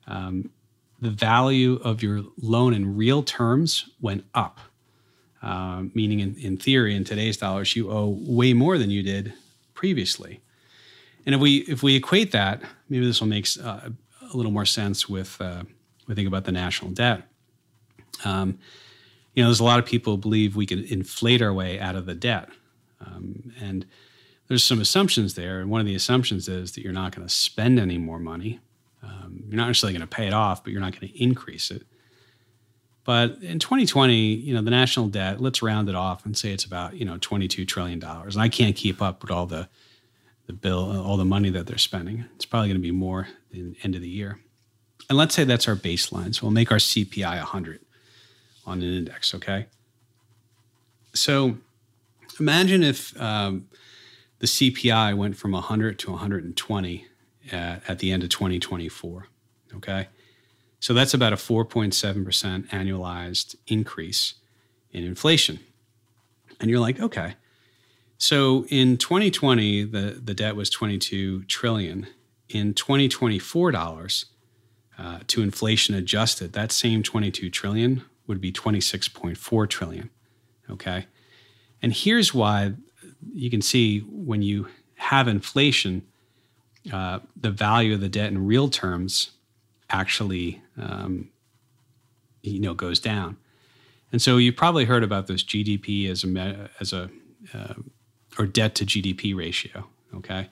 um, 0.07 0.51
the 1.01 1.11
value 1.11 1.75
of 1.85 2.03
your 2.03 2.23
loan 2.41 2.75
in 2.75 2.97
real 2.97 3.23
terms 3.23 3.91
went 4.01 4.25
up. 4.35 4.61
Uh, 5.43 5.85
meaning, 5.93 6.21
in, 6.21 6.35
in 6.37 6.57
theory, 6.57 6.97
in 6.97 7.05
today's 7.05 7.37
dollars, 7.37 7.77
you 7.77 7.91
owe 7.91 8.17
way 8.21 8.55
more 8.55 8.79
than 8.79 8.91
you 8.91 9.03
did 9.03 9.35
previously. 9.75 10.41
And 11.27 11.35
if 11.35 11.41
we 11.41 11.59
if 11.69 11.83
we 11.83 11.97
equate 11.97 12.33
that, 12.33 12.63
maybe 12.89 13.05
this 13.05 13.21
will 13.21 13.29
make 13.29 13.47
uh, 13.63 13.91
a 14.23 14.37
little 14.37 14.53
more 14.53 14.65
sense 14.65 15.07
with 15.07 15.39
uh, 15.41 15.65
we 16.07 16.15
think 16.15 16.29
about 16.29 16.45
the 16.45 16.53
national 16.53 16.93
debt. 16.93 17.23
Um, 18.25 18.59
you 19.35 19.43
know, 19.43 19.49
there's 19.49 19.61
a 19.61 19.65
lot 19.65 19.79
of 19.79 19.85
people 19.85 20.17
believe 20.17 20.57
we 20.57 20.67
can 20.67 20.83
inflate 20.85 21.43
our 21.43 21.53
way 21.53 21.79
out 21.79 21.97
of 21.97 22.07
the 22.07 22.15
debt, 22.15 22.49
um, 23.05 23.53
and 23.61 23.85
there's 24.49 24.65
some 24.65 24.81
assumptions 24.81 25.35
there. 25.35 25.61
And 25.61 25.69
one 25.69 25.81
of 25.81 25.87
the 25.87 25.95
assumptions 25.95 26.49
is 26.49 26.73
that 26.73 26.83
you're 26.83 26.93
not 26.93 27.15
going 27.15 27.27
to 27.27 27.35
spend 27.35 27.79
any 27.79 27.99
more 27.99 28.19
money 28.19 28.61
um, 29.05 29.45
you're 29.49 29.57
not 29.57 29.67
necessarily 29.67 29.97
going 29.97 30.09
to 30.09 30.15
pay 30.15 30.27
it 30.27 30.33
off, 30.33 30.65
but 30.65 30.73
you're 30.73 30.81
not 30.81 30.99
going 30.99 31.13
to 31.13 31.23
increase 31.23 31.71
it. 31.71 31.87
But 33.05 33.43
in 33.43 33.59
2020, 33.59 34.17
you 34.17 34.55
know, 34.55 34.63
the 34.63 34.71
national 34.71 35.09
debt, 35.09 35.41
let's 35.41 35.63
round 35.63 35.89
it 35.89 35.95
off 35.95 36.25
and 36.25 36.37
say 36.37 36.53
it's 36.53 36.65
about, 36.65 36.97
you 36.97 37.05
know, 37.05 37.19
22 37.21 37.67
trillion 37.67 37.99
dollars. 37.99 38.35
And 38.35 38.43
I 38.43 38.49
can't 38.49 38.75
keep 38.75 39.03
up 39.03 39.23
with 39.23 39.31
all 39.31 39.47
the 39.47 39.69
the 40.47 40.53
bill, 40.53 41.03
all 41.03 41.17
the 41.17 41.25
money 41.25 41.49
that 41.51 41.67
they're 41.67 41.79
spending. 41.79 42.27
It's 42.35 42.45
probably 42.45 42.69
going 42.69 42.77
to 42.77 42.83
be 42.83 42.91
more 42.91 43.29
in 43.51 43.77
end 43.83 43.95
of 43.95 44.03
the 44.03 44.09
year. 44.09 44.41
And 45.09 45.17
let's 45.19 45.35
say 45.35 45.45
that's 45.45 45.69
our 45.69 45.77
baseline. 45.77 46.35
So 46.35 46.43
we'll 46.43 46.53
make 46.53 46.71
our 46.71 46.79
CPI 46.79 47.39
100 47.39 47.81
on 48.67 48.83
an 48.83 48.95
index, 48.95 49.35
okay? 49.35 49.67
So 51.15 51.57
imagine 52.39 52.83
if 52.83 53.19
um, 53.21 53.69
the 54.39 54.47
CPI 54.47 55.17
went 55.17 55.37
from 55.37 55.53
100 55.53 55.99
to 56.01 56.11
120 56.11 57.07
at, 57.53 57.83
at 57.89 57.99
the 57.99 58.11
end 58.11 58.23
of 58.23 58.29
2024. 58.29 59.27
Okay. 59.77 60.09
So 60.81 60.93
that's 60.93 61.15
about 61.15 61.33
a 61.33 61.37
4.7% 61.37 62.69
annualized 62.69 63.57
increase 63.67 64.35
in 64.93 65.05
inflation. 65.05 65.61
And 66.61 66.71
you're 66.71 66.81
like, 66.81 67.01
okay. 67.01 67.35
So 68.19 68.67
in 68.69 68.97
2020, 68.97 69.85
the, 69.85 70.21
the 70.23 70.35
debt 70.35 70.57
was 70.57 70.71
22 70.71 71.45
trillion. 71.45 72.07
In 72.49 72.75
2024 72.75 73.71
dollars, 73.71 74.27
uh, 74.99 75.21
to 75.27 75.43
inflation 75.43 75.95
adjusted, 75.95 76.53
that 76.53 76.71
same 76.71 77.03
22 77.03 77.51
trillion 77.51 78.05
would 78.27 78.41
be 78.41 78.53
26.4 78.53 79.69
trillion. 79.69 80.11
Okay. 80.71 81.07
And 81.83 81.93
here's 81.93 82.33
why 82.33 82.75
you 83.33 83.51
can 83.51 83.61
see 83.61 84.01
when 84.01 84.43
you 84.43 84.69
have 84.97 85.29
inflation, 85.29 86.07
uh, 86.93 87.21
the 87.37 87.51
value 87.51 87.95
of 87.95 88.01
the 88.01 88.09
debt 88.09 88.31
in 88.31 88.47
real 88.47 88.69
terms 88.69 89.31
actually 89.91 90.63
um, 90.77 91.29
you 92.43 92.61
know 92.61 92.75
goes 92.75 93.01
down. 93.01 93.37
And 94.13 94.23
so 94.23 94.37
you've 94.37 94.57
probably 94.57 94.85
heard 94.85 95.03
about 95.03 95.27
this 95.27 95.43
GDP 95.43 96.09
as 96.09 96.25
a 96.25 96.71
as 96.81 96.93
a 96.93 97.11
uh, 97.53 97.75
or 98.39 98.47
debt 98.47 98.75
to 98.77 98.85
GDP 98.85 99.35
ratio. 99.35 99.87
Okay, 100.15 100.49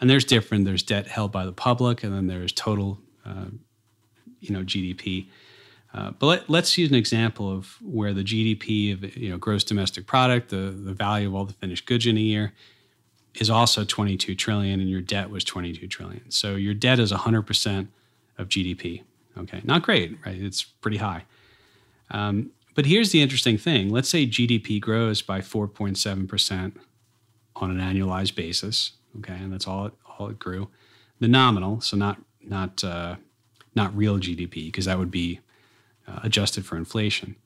and 0.00 0.08
there's 0.08 0.24
different. 0.24 0.64
There's 0.64 0.82
debt 0.82 1.06
held 1.08 1.32
by 1.32 1.44
the 1.44 1.52
public, 1.52 2.02
and 2.02 2.14
then 2.14 2.26
there's 2.26 2.52
total 2.52 2.98
uh, 3.26 3.46
you 4.40 4.52
know 4.52 4.62
GDP. 4.62 5.26
Uh, 5.94 6.10
but 6.12 6.48
let, 6.48 6.62
us 6.62 6.78
use 6.78 6.88
an 6.88 6.94
example 6.94 7.52
of 7.52 7.76
where 7.82 8.14
the 8.14 8.24
GDP 8.24 8.94
of 8.94 9.16
you 9.16 9.28
know 9.28 9.36
gross 9.36 9.62
domestic 9.64 10.06
product, 10.06 10.48
the 10.48 10.70
the 10.70 10.94
value 10.94 11.28
of 11.28 11.34
all 11.34 11.44
the 11.44 11.52
finished 11.52 11.86
goods 11.86 12.06
in 12.06 12.16
a 12.16 12.20
year, 12.20 12.52
is 13.36 13.50
also 13.50 13.84
22 13.84 14.34
trillion, 14.34 14.80
and 14.80 14.90
your 14.90 15.00
debt 15.00 15.30
was 15.30 15.44
22 15.44 15.86
trillion. 15.86 16.30
So 16.30 16.54
your 16.54 16.74
debt 16.74 16.98
is 16.98 17.10
100 17.10 17.42
percent 17.42 17.90
of 18.38 18.48
GDP. 18.48 19.02
Okay, 19.38 19.60
not 19.64 19.82
great, 19.82 20.18
right? 20.24 20.36
It's 20.40 20.62
pretty 20.62 20.98
high. 20.98 21.24
Um, 22.10 22.50
but 22.74 22.86
here's 22.86 23.12
the 23.12 23.22
interesting 23.22 23.58
thing: 23.58 23.90
let's 23.90 24.08
say 24.08 24.26
GDP 24.26 24.80
grows 24.80 25.22
by 25.22 25.40
4.7 25.40 26.28
percent 26.28 26.78
on 27.56 27.70
an 27.70 27.78
annualized 27.78 28.34
basis. 28.34 28.92
Okay, 29.18 29.34
and 29.34 29.52
that's 29.52 29.66
all 29.66 29.86
it 29.86 29.92
all 30.18 30.28
it 30.28 30.38
grew. 30.38 30.68
The 31.20 31.28
nominal, 31.28 31.80
so 31.80 31.96
not 31.96 32.20
not 32.42 32.82
uh, 32.84 33.16
not 33.74 33.96
real 33.96 34.18
GDP, 34.18 34.66
because 34.66 34.84
that 34.84 34.98
would 34.98 35.10
be 35.10 35.40
uh, 36.06 36.20
adjusted 36.22 36.66
for 36.66 36.76
inflation. 36.76 37.36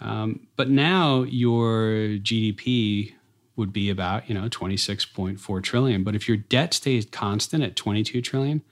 Um, 0.00 0.48
but 0.56 0.68
now 0.68 1.22
your 1.22 2.18
GDP 2.18 3.14
would 3.56 3.72
be 3.72 3.90
about 3.90 4.28
you 4.28 4.34
know 4.34 4.48
26.4 4.48 5.62
trillion. 5.62 6.04
But 6.04 6.14
if 6.14 6.28
your 6.28 6.36
debt 6.36 6.74
stays 6.74 7.06
constant 7.06 7.62
at 7.62 7.76
22 7.76 8.20
trillion, 8.20 8.62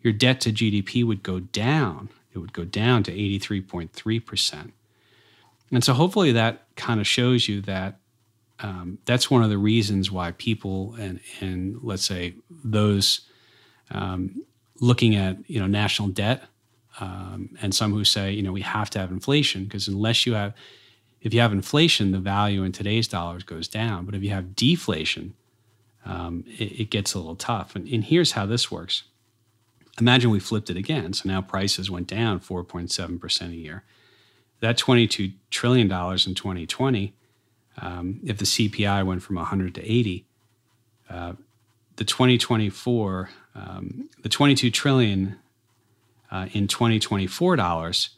your 0.00 0.12
debt 0.12 0.40
to 0.42 0.52
GDP 0.52 1.04
would 1.04 1.22
go 1.22 1.40
down. 1.40 2.08
It 2.32 2.38
would 2.38 2.52
go 2.52 2.64
down 2.64 3.02
to 3.04 3.12
83.3 3.12 4.26
percent. 4.26 4.72
And 5.70 5.82
so 5.82 5.92
hopefully 5.92 6.32
that 6.32 6.66
kind 6.76 7.00
of 7.00 7.06
shows 7.06 7.48
you 7.48 7.60
that 7.62 7.98
um, 8.60 8.98
that's 9.04 9.30
one 9.30 9.42
of 9.42 9.50
the 9.50 9.58
reasons 9.58 10.10
why 10.10 10.32
people 10.32 10.94
and 10.94 11.20
and 11.40 11.78
let's 11.82 12.04
say 12.04 12.34
those 12.50 13.22
um, 13.90 14.44
looking 14.80 15.16
at 15.16 15.38
you 15.48 15.60
know 15.60 15.66
national 15.66 16.08
debt 16.08 16.44
um, 17.00 17.50
and 17.60 17.74
some 17.74 17.92
who 17.92 18.04
say, 18.04 18.32
you 18.32 18.42
know, 18.42 18.52
we 18.52 18.60
have 18.60 18.90
to 18.90 18.98
have 18.98 19.10
inflation 19.10 19.64
because 19.64 19.88
unless 19.88 20.26
you 20.26 20.34
have, 20.34 20.54
if 21.24 21.32
you 21.32 21.40
have 21.40 21.52
inflation, 21.52 22.12
the 22.12 22.18
value 22.18 22.62
in 22.62 22.70
today's 22.70 23.08
dollars 23.08 23.42
goes 23.42 23.66
down. 23.66 24.04
But 24.04 24.14
if 24.14 24.22
you 24.22 24.30
have 24.30 24.54
deflation, 24.54 25.34
um, 26.04 26.44
it, 26.46 26.80
it, 26.80 26.90
gets 26.90 27.14
a 27.14 27.18
little 27.18 27.34
tough. 27.34 27.74
And, 27.74 27.88
and 27.88 28.04
here's 28.04 28.32
how 28.32 28.44
this 28.44 28.70
works. 28.70 29.04
Imagine 29.98 30.30
we 30.30 30.38
flipped 30.38 30.68
it 30.68 30.76
again. 30.76 31.14
So 31.14 31.26
now 31.26 31.40
prices 31.40 31.90
went 31.90 32.08
down 32.08 32.40
4.7% 32.40 33.50
a 33.50 33.54
year. 33.54 33.84
That 34.60 34.76
$22 34.76 35.32
trillion 35.50 35.86
in 35.86 36.34
2020, 36.34 37.14
um, 37.78 38.20
if 38.22 38.36
the 38.36 38.44
CPI 38.44 39.06
went 39.06 39.22
from 39.22 39.36
100 39.36 39.74
to 39.76 39.90
80, 39.90 40.26
uh, 41.08 41.32
the 41.96 42.04
2024, 42.04 43.30
um, 43.54 44.10
the 44.22 44.28
22 44.28 44.70
trillion 44.70 45.38
uh, 46.30 46.48
in 46.52 46.68
2024 46.68 47.56
dollars 47.56 48.10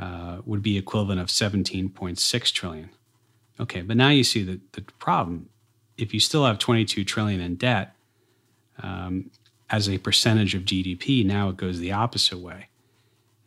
uh, 0.00 0.38
would 0.44 0.62
be 0.62 0.78
equivalent 0.78 1.20
of 1.20 1.28
17.6 1.28 2.52
trillion. 2.52 2.90
Okay, 3.60 3.82
but 3.82 3.96
now 3.96 4.08
you 4.08 4.24
see 4.24 4.42
the, 4.42 4.60
the 4.72 4.82
problem. 4.98 5.50
If 5.96 6.14
you 6.14 6.20
still 6.20 6.46
have 6.46 6.58
22 6.58 7.04
trillion 7.04 7.40
in 7.40 7.56
debt 7.56 7.94
um, 8.82 9.30
as 9.68 9.88
a 9.88 9.98
percentage 9.98 10.54
of 10.54 10.62
GDP, 10.62 11.24
now 11.24 11.50
it 11.50 11.56
goes 11.56 11.78
the 11.78 11.92
opposite 11.92 12.38
way. 12.38 12.68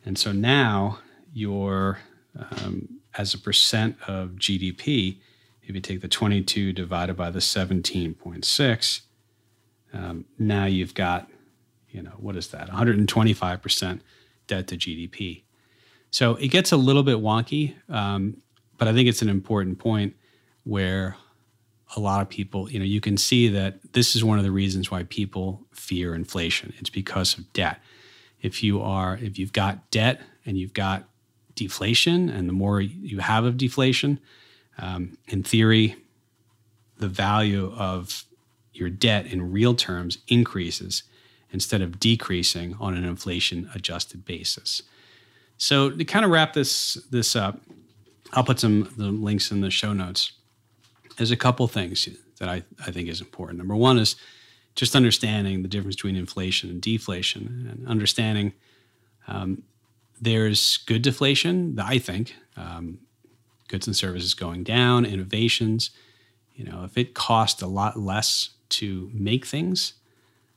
And 0.04 0.16
so 0.16 0.30
now 0.32 0.98
you're, 1.32 1.98
um, 2.38 3.00
as 3.18 3.34
a 3.34 3.38
percent 3.38 3.96
of 4.06 4.36
GDP, 4.36 5.16
if 5.62 5.74
you 5.74 5.80
take 5.80 6.00
the 6.00 6.08
22 6.08 6.72
divided 6.72 7.16
by 7.16 7.30
the 7.30 7.40
17.6, 7.40 9.00
um, 9.92 10.24
now 10.38 10.66
you've 10.66 10.94
got 10.94 11.28
you 11.94 12.02
know, 12.02 12.10
what 12.18 12.36
is 12.36 12.48
that? 12.48 12.68
125% 12.68 14.00
debt 14.48 14.66
to 14.66 14.76
GDP. 14.76 15.42
So 16.14 16.36
it 16.36 16.46
gets 16.46 16.70
a 16.70 16.76
little 16.76 17.02
bit 17.02 17.16
wonky, 17.16 17.74
um, 17.88 18.36
but 18.78 18.86
I 18.86 18.92
think 18.92 19.08
it's 19.08 19.20
an 19.20 19.28
important 19.28 19.80
point 19.80 20.14
where 20.62 21.16
a 21.96 21.98
lot 21.98 22.22
of 22.22 22.28
people, 22.28 22.70
you 22.70 22.78
know, 22.78 22.84
you 22.84 23.00
can 23.00 23.16
see 23.16 23.48
that 23.48 23.80
this 23.94 24.14
is 24.14 24.22
one 24.22 24.38
of 24.38 24.44
the 24.44 24.52
reasons 24.52 24.92
why 24.92 25.02
people 25.02 25.66
fear 25.72 26.14
inflation. 26.14 26.72
It's 26.78 26.88
because 26.88 27.36
of 27.36 27.52
debt. 27.52 27.80
If 28.40 28.62
you 28.62 28.80
are, 28.80 29.18
if 29.20 29.40
you've 29.40 29.52
got 29.52 29.90
debt 29.90 30.20
and 30.46 30.56
you've 30.56 30.72
got 30.72 31.02
deflation, 31.56 32.28
and 32.28 32.48
the 32.48 32.52
more 32.52 32.80
you 32.80 33.18
have 33.18 33.44
of 33.44 33.56
deflation, 33.56 34.20
um, 34.78 35.18
in 35.26 35.42
theory, 35.42 35.96
the 36.96 37.08
value 37.08 37.74
of 37.76 38.24
your 38.72 38.88
debt 38.88 39.26
in 39.26 39.50
real 39.50 39.74
terms 39.74 40.18
increases 40.28 41.02
instead 41.50 41.82
of 41.82 41.98
decreasing 41.98 42.76
on 42.78 42.94
an 42.94 43.04
inflation 43.04 43.68
adjusted 43.74 44.24
basis. 44.24 44.84
So 45.56 45.90
to 45.90 46.04
kind 46.04 46.24
of 46.24 46.30
wrap 46.30 46.52
this 46.52 46.94
this 47.10 47.36
up, 47.36 47.60
I'll 48.32 48.44
put 48.44 48.60
some 48.60 48.92
the 48.96 49.06
links 49.06 49.50
in 49.50 49.60
the 49.60 49.70
show 49.70 49.92
notes. 49.92 50.32
There's 51.16 51.30
a 51.30 51.36
couple 51.36 51.66
things 51.68 52.08
that 52.38 52.48
I, 52.48 52.62
I 52.84 52.90
think 52.90 53.08
is 53.08 53.20
important. 53.20 53.58
Number 53.58 53.76
one 53.76 53.98
is 53.98 54.16
just 54.74 54.96
understanding 54.96 55.62
the 55.62 55.68
difference 55.68 55.94
between 55.94 56.16
inflation 56.16 56.68
and 56.70 56.82
deflation 56.82 57.68
and 57.70 57.86
understanding 57.86 58.52
um, 59.28 59.62
there's 60.20 60.78
good 60.78 61.02
deflation, 61.02 61.78
I 61.78 61.98
think, 61.98 62.34
um, 62.56 62.98
goods 63.68 63.86
and 63.86 63.96
services 63.96 64.34
going 64.34 64.64
down, 64.64 65.04
innovations. 65.04 65.90
You 66.54 66.64
know, 66.64 66.84
if 66.84 66.96
it 66.96 67.14
costs 67.14 67.62
a 67.62 67.66
lot 67.66 67.98
less 67.98 68.50
to 68.70 69.10
make 69.12 69.44
things, 69.44 69.94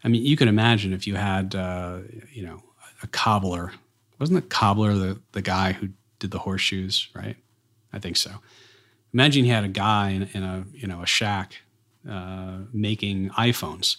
I 0.04 0.10
mean, 0.10 0.24
you 0.24 0.38
can 0.38 0.48
imagine 0.48 0.94
if 0.94 1.08
you 1.08 1.16
had, 1.16 1.56
uh, 1.56 2.00
you 2.32 2.46
know, 2.46 2.64
a 3.04 3.08
cobbler. 3.08 3.74
Wasn't 4.20 4.42
the 4.42 4.48
cobbler 4.48 4.94
the, 4.96 5.22
the 5.34 5.42
guy 5.42 5.74
who 5.74 5.90
did 6.20 6.32
the 6.32 6.40
horseshoes, 6.40 7.10
right? 7.14 7.38
I 7.94 8.00
think 8.00 8.18
so. 8.18 8.32
Imagine 9.14 9.46
he 9.46 9.52
had 9.52 9.64
a 9.64 9.70
guy 9.70 10.10
in, 10.10 10.24
in 10.34 10.44
a, 10.44 10.66
you 10.74 10.88
know, 10.88 11.02
a 11.02 11.06
shack 11.06 11.58
uh, 12.10 12.60
making 12.74 13.30
iPhones. 13.32 13.98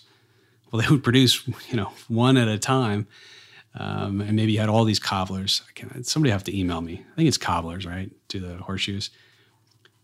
Well, 0.70 0.83
they 0.83 0.88
would 0.88 1.02
produce, 1.02 1.46
you 1.68 1.76
know, 1.76 1.92
one 2.09 2.37
at 2.37 2.48
a 2.48 2.59
time. 2.59 3.07
Um, 3.74 4.20
and 4.20 4.35
maybe 4.35 4.52
you 4.52 4.61
had 4.61 4.68
all 4.68 4.85
these 4.85 4.98
cobblers. 4.98 5.62
somebody 6.02 6.33
have 6.33 6.44
to 6.44 6.59
email 6.59 6.81
me. 6.81 7.04
I 7.12 7.16
think 7.16 7.28
it's 7.28 7.38
cobblers, 7.38 7.87
right? 7.87 8.11
Do 8.28 8.40
the 8.40 8.57
horseshoes. 8.57 9.11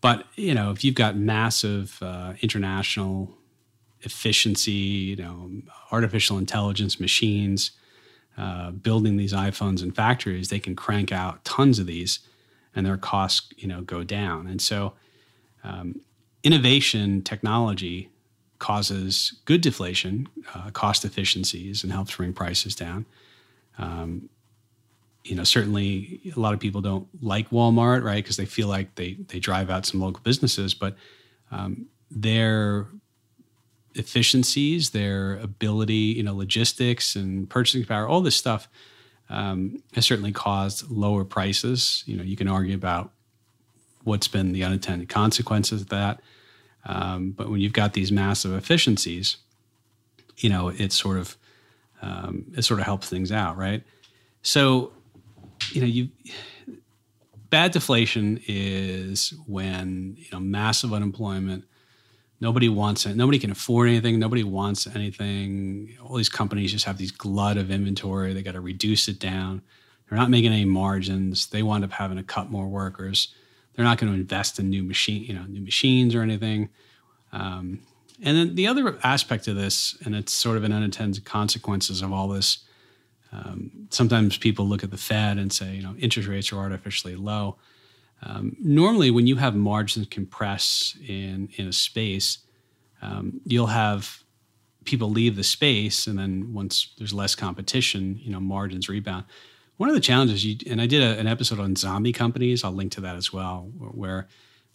But 0.00 0.26
you 0.36 0.54
know, 0.54 0.70
if 0.70 0.84
you've 0.84 0.94
got 0.94 1.16
massive 1.16 1.98
uh, 2.02 2.34
international 2.42 3.38
efficiency, 4.02 4.72
you 4.72 5.16
know, 5.16 5.50
artificial 5.90 6.36
intelligence 6.36 7.00
machines 7.00 7.70
uh, 8.36 8.70
building 8.70 9.16
these 9.16 9.32
iPhones 9.32 9.82
in 9.82 9.92
factories, 9.92 10.48
they 10.48 10.58
can 10.58 10.74
crank 10.74 11.12
out 11.12 11.44
tons 11.44 11.78
of 11.78 11.86
these, 11.86 12.20
and 12.74 12.84
their 12.84 12.96
costs, 12.96 13.48
you 13.56 13.68
know, 13.68 13.82
go 13.82 14.02
down. 14.02 14.46
And 14.46 14.60
so, 14.60 14.94
um, 15.62 16.00
innovation 16.42 17.22
technology 17.22 18.10
causes 18.58 19.34
good 19.44 19.60
deflation, 19.60 20.28
uh, 20.54 20.70
cost 20.70 21.04
efficiencies, 21.04 21.82
and 21.82 21.92
helps 21.92 22.16
bring 22.16 22.32
prices 22.32 22.74
down. 22.74 23.06
Um, 23.78 24.28
you 25.24 25.34
know, 25.34 25.44
certainly 25.44 26.20
a 26.36 26.40
lot 26.40 26.54
of 26.54 26.60
people 26.60 26.80
don't 26.80 27.08
like 27.22 27.50
Walmart, 27.50 28.02
right? 28.02 28.22
Because 28.22 28.36
they 28.36 28.44
feel 28.44 28.68
like 28.68 28.94
they 28.96 29.14
they 29.28 29.38
drive 29.38 29.70
out 29.70 29.86
some 29.86 30.00
local 30.00 30.20
businesses, 30.22 30.74
but 30.74 30.96
um, 31.50 31.86
their 32.10 32.86
efficiencies, 33.94 34.90
their 34.90 35.36
ability, 35.36 35.94
you 35.94 36.22
know, 36.22 36.34
logistics 36.34 37.16
and 37.16 37.48
purchasing 37.48 37.84
power, 37.84 38.06
all 38.06 38.20
this 38.20 38.36
stuff 38.36 38.68
um, 39.28 39.82
has 39.94 40.06
certainly 40.06 40.32
caused 40.32 40.90
lower 40.90 41.24
prices. 41.24 42.02
You 42.06 42.16
know, 42.16 42.22
you 42.22 42.36
can 42.36 42.48
argue 42.48 42.74
about 42.74 43.12
what's 44.02 44.28
been 44.28 44.52
the 44.52 44.64
unintended 44.64 45.08
consequences 45.08 45.82
of 45.82 45.88
that. 45.88 46.20
Um, 46.84 47.30
but 47.30 47.50
when 47.50 47.60
you've 47.60 47.72
got 47.72 47.94
these 47.94 48.12
massive 48.12 48.52
efficiencies, 48.52 49.38
you 50.36 50.50
know, 50.50 50.68
it 50.68 50.92
sort 50.92 51.18
of 51.18 51.36
um, 52.02 52.46
it 52.56 52.62
sort 52.62 52.80
of 52.80 52.86
helps 52.86 53.08
things 53.08 53.32
out, 53.32 53.56
right? 53.56 53.82
So, 54.42 54.92
you 55.72 55.80
know, 55.80 55.86
you 55.86 56.10
bad 57.48 57.72
deflation 57.72 58.40
is 58.46 59.32
when 59.46 60.16
you 60.18 60.26
know 60.32 60.40
massive 60.40 60.92
unemployment 60.92 61.64
Nobody 62.44 62.68
wants 62.68 63.06
it. 63.06 63.16
Nobody 63.16 63.38
can 63.38 63.50
afford 63.50 63.88
anything. 63.88 64.18
Nobody 64.18 64.44
wants 64.44 64.86
anything. 64.86 65.96
All 66.04 66.16
these 66.16 66.28
companies 66.28 66.72
just 66.72 66.84
have 66.84 66.98
these 66.98 67.10
glut 67.10 67.56
of 67.56 67.70
inventory. 67.70 68.34
They 68.34 68.42
got 68.42 68.52
to 68.52 68.60
reduce 68.60 69.08
it 69.08 69.18
down. 69.18 69.62
They're 70.06 70.18
not 70.18 70.28
making 70.28 70.52
any 70.52 70.66
margins. 70.66 71.46
They 71.46 71.62
wind 71.62 71.84
up 71.84 71.92
having 71.92 72.18
to 72.18 72.22
cut 72.22 72.50
more 72.50 72.68
workers. 72.68 73.28
They're 73.74 73.84
not 73.86 73.96
going 73.96 74.12
to 74.12 74.20
invest 74.20 74.58
in 74.58 74.68
new 74.68 74.82
machine, 74.82 75.24
you 75.24 75.32
know, 75.32 75.44
new 75.44 75.62
machines 75.62 76.14
or 76.14 76.20
anything. 76.20 76.68
Um, 77.32 77.80
and 78.22 78.36
then 78.36 78.54
the 78.56 78.66
other 78.66 78.98
aspect 79.02 79.48
of 79.48 79.56
this, 79.56 79.96
and 80.04 80.14
it's 80.14 80.34
sort 80.34 80.58
of 80.58 80.64
an 80.64 80.72
unintended 80.72 81.24
consequences 81.24 82.02
of 82.02 82.12
all 82.12 82.28
this. 82.28 82.58
Um, 83.32 83.88
sometimes 83.88 84.36
people 84.36 84.68
look 84.68 84.84
at 84.84 84.90
the 84.90 84.98
Fed 84.98 85.38
and 85.38 85.50
say, 85.50 85.76
you 85.76 85.82
know, 85.82 85.94
interest 85.98 86.28
rates 86.28 86.52
are 86.52 86.58
artificially 86.58 87.16
low. 87.16 87.56
Um, 88.26 88.56
normally, 88.60 89.10
when 89.10 89.26
you 89.26 89.36
have 89.36 89.54
margins 89.54 90.06
compress 90.10 90.96
in 91.06 91.48
in 91.56 91.68
a 91.68 91.72
space, 91.72 92.38
um, 93.02 93.40
you'll 93.44 93.66
have 93.66 94.22
people 94.84 95.10
leave 95.10 95.36
the 95.36 95.44
space, 95.44 96.06
and 96.06 96.18
then 96.18 96.52
once 96.52 96.94
there's 96.98 97.12
less 97.14 97.34
competition, 97.34 98.18
you 98.22 98.30
know, 98.30 98.40
margins 98.40 98.88
rebound. 98.88 99.24
one 99.76 99.88
of 99.88 99.94
the 99.94 100.00
challenges, 100.00 100.44
you, 100.44 100.56
and 100.70 100.80
I 100.80 100.86
did 100.86 101.02
a, 101.02 101.18
an 101.18 101.26
episode 101.26 101.58
on 101.58 101.74
zombie 101.76 102.12
companies. 102.12 102.62
I'll 102.64 102.72
link 102.72 102.92
to 102.92 103.00
that 103.02 103.16
as 103.16 103.32
well, 103.32 103.70
where 103.78 104.28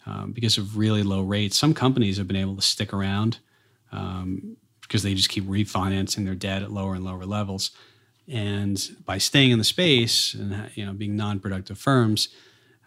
um, 0.06 0.32
because 0.32 0.58
of 0.58 0.76
really 0.76 1.02
low 1.02 1.22
rates, 1.22 1.58
some 1.58 1.74
companies 1.74 2.18
have 2.18 2.26
been 2.26 2.36
able 2.36 2.56
to 2.56 2.62
stick 2.62 2.92
around 2.92 3.38
um, 3.92 4.56
because 4.82 5.02
they 5.02 5.14
just 5.14 5.28
keep 5.28 5.44
refinancing 5.44 6.24
their 6.24 6.34
debt 6.34 6.62
at 6.62 6.70
lower 6.70 6.94
and 6.94 7.04
lower 7.04 7.24
levels. 7.24 7.70
And 8.28 8.96
by 9.04 9.18
staying 9.18 9.50
in 9.50 9.58
the 9.58 9.64
space 9.64 10.34
and 10.34 10.70
you 10.74 10.84
know 10.86 10.92
being 10.92 11.16
non-productive 11.16 11.78
firms, 11.78 12.28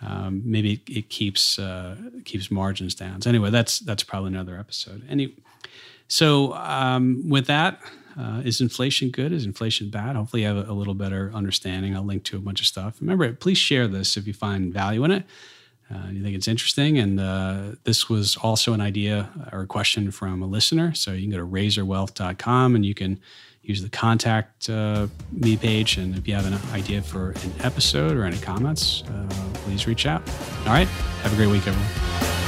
um, 0.05 0.41
maybe 0.45 0.81
it, 0.87 1.09
keeps 1.09 1.59
uh, 1.59 1.95
keeps 2.25 2.51
margins 2.51 2.95
down. 2.95 3.21
So 3.21 3.29
anyway, 3.29 3.49
that's 3.49 3.79
that's 3.79 4.03
probably 4.03 4.29
another 4.29 4.57
episode. 4.57 5.03
Any, 5.09 5.35
so 6.07 6.53
um, 6.53 7.29
with 7.29 7.47
that, 7.47 7.81
uh, 8.19 8.41
is 8.43 8.61
inflation 8.61 9.09
good? 9.09 9.31
Is 9.31 9.45
inflation 9.45 9.89
bad? 9.89 10.15
Hopefully, 10.15 10.43
you 10.43 10.47
have 10.47 10.57
a, 10.57 10.71
a, 10.71 10.73
little 10.73 10.93
better 10.93 11.31
understanding. 11.33 11.95
I'll 11.95 12.03
link 12.03 12.23
to 12.25 12.37
a 12.37 12.39
bunch 12.39 12.59
of 12.59 12.67
stuff. 12.67 12.97
Remember, 12.99 13.31
please 13.33 13.57
share 13.57 13.87
this 13.87 14.17
if 14.17 14.27
you 14.27 14.33
find 14.33 14.73
value 14.73 15.03
in 15.03 15.11
it. 15.11 15.25
Uh, 15.93 16.09
you 16.11 16.23
think 16.23 16.35
it's 16.35 16.47
interesting. 16.47 16.97
And 16.97 17.19
uh, 17.19 17.71
this 17.83 18.09
was 18.09 18.37
also 18.37 18.73
an 18.73 18.81
idea 18.81 19.29
or 19.51 19.61
a 19.61 19.67
question 19.67 20.11
from 20.11 20.41
a 20.41 20.47
listener. 20.47 20.93
So 20.93 21.11
you 21.11 21.21
can 21.21 21.31
go 21.31 21.37
to 21.37 21.45
razorwealth.com 21.45 22.75
and 22.75 22.85
you 22.85 22.93
can 22.93 23.19
use 23.63 23.81
the 23.81 23.89
contact 23.89 24.69
uh, 24.69 25.07
me 25.31 25.57
page. 25.57 25.97
And 25.97 26.15
if 26.15 26.27
you 26.27 26.35
have 26.35 26.45
an 26.45 26.59
idea 26.73 27.01
for 27.01 27.31
an 27.31 27.53
episode 27.61 28.15
or 28.15 28.25
any 28.25 28.37
comments, 28.37 29.03
uh, 29.07 29.27
please 29.65 29.87
reach 29.87 30.05
out. 30.05 30.21
All 30.61 30.73
right. 30.73 30.87
Have 30.87 31.33
a 31.33 31.35
great 31.35 31.47
week, 31.49 31.65
everyone. 31.65 32.42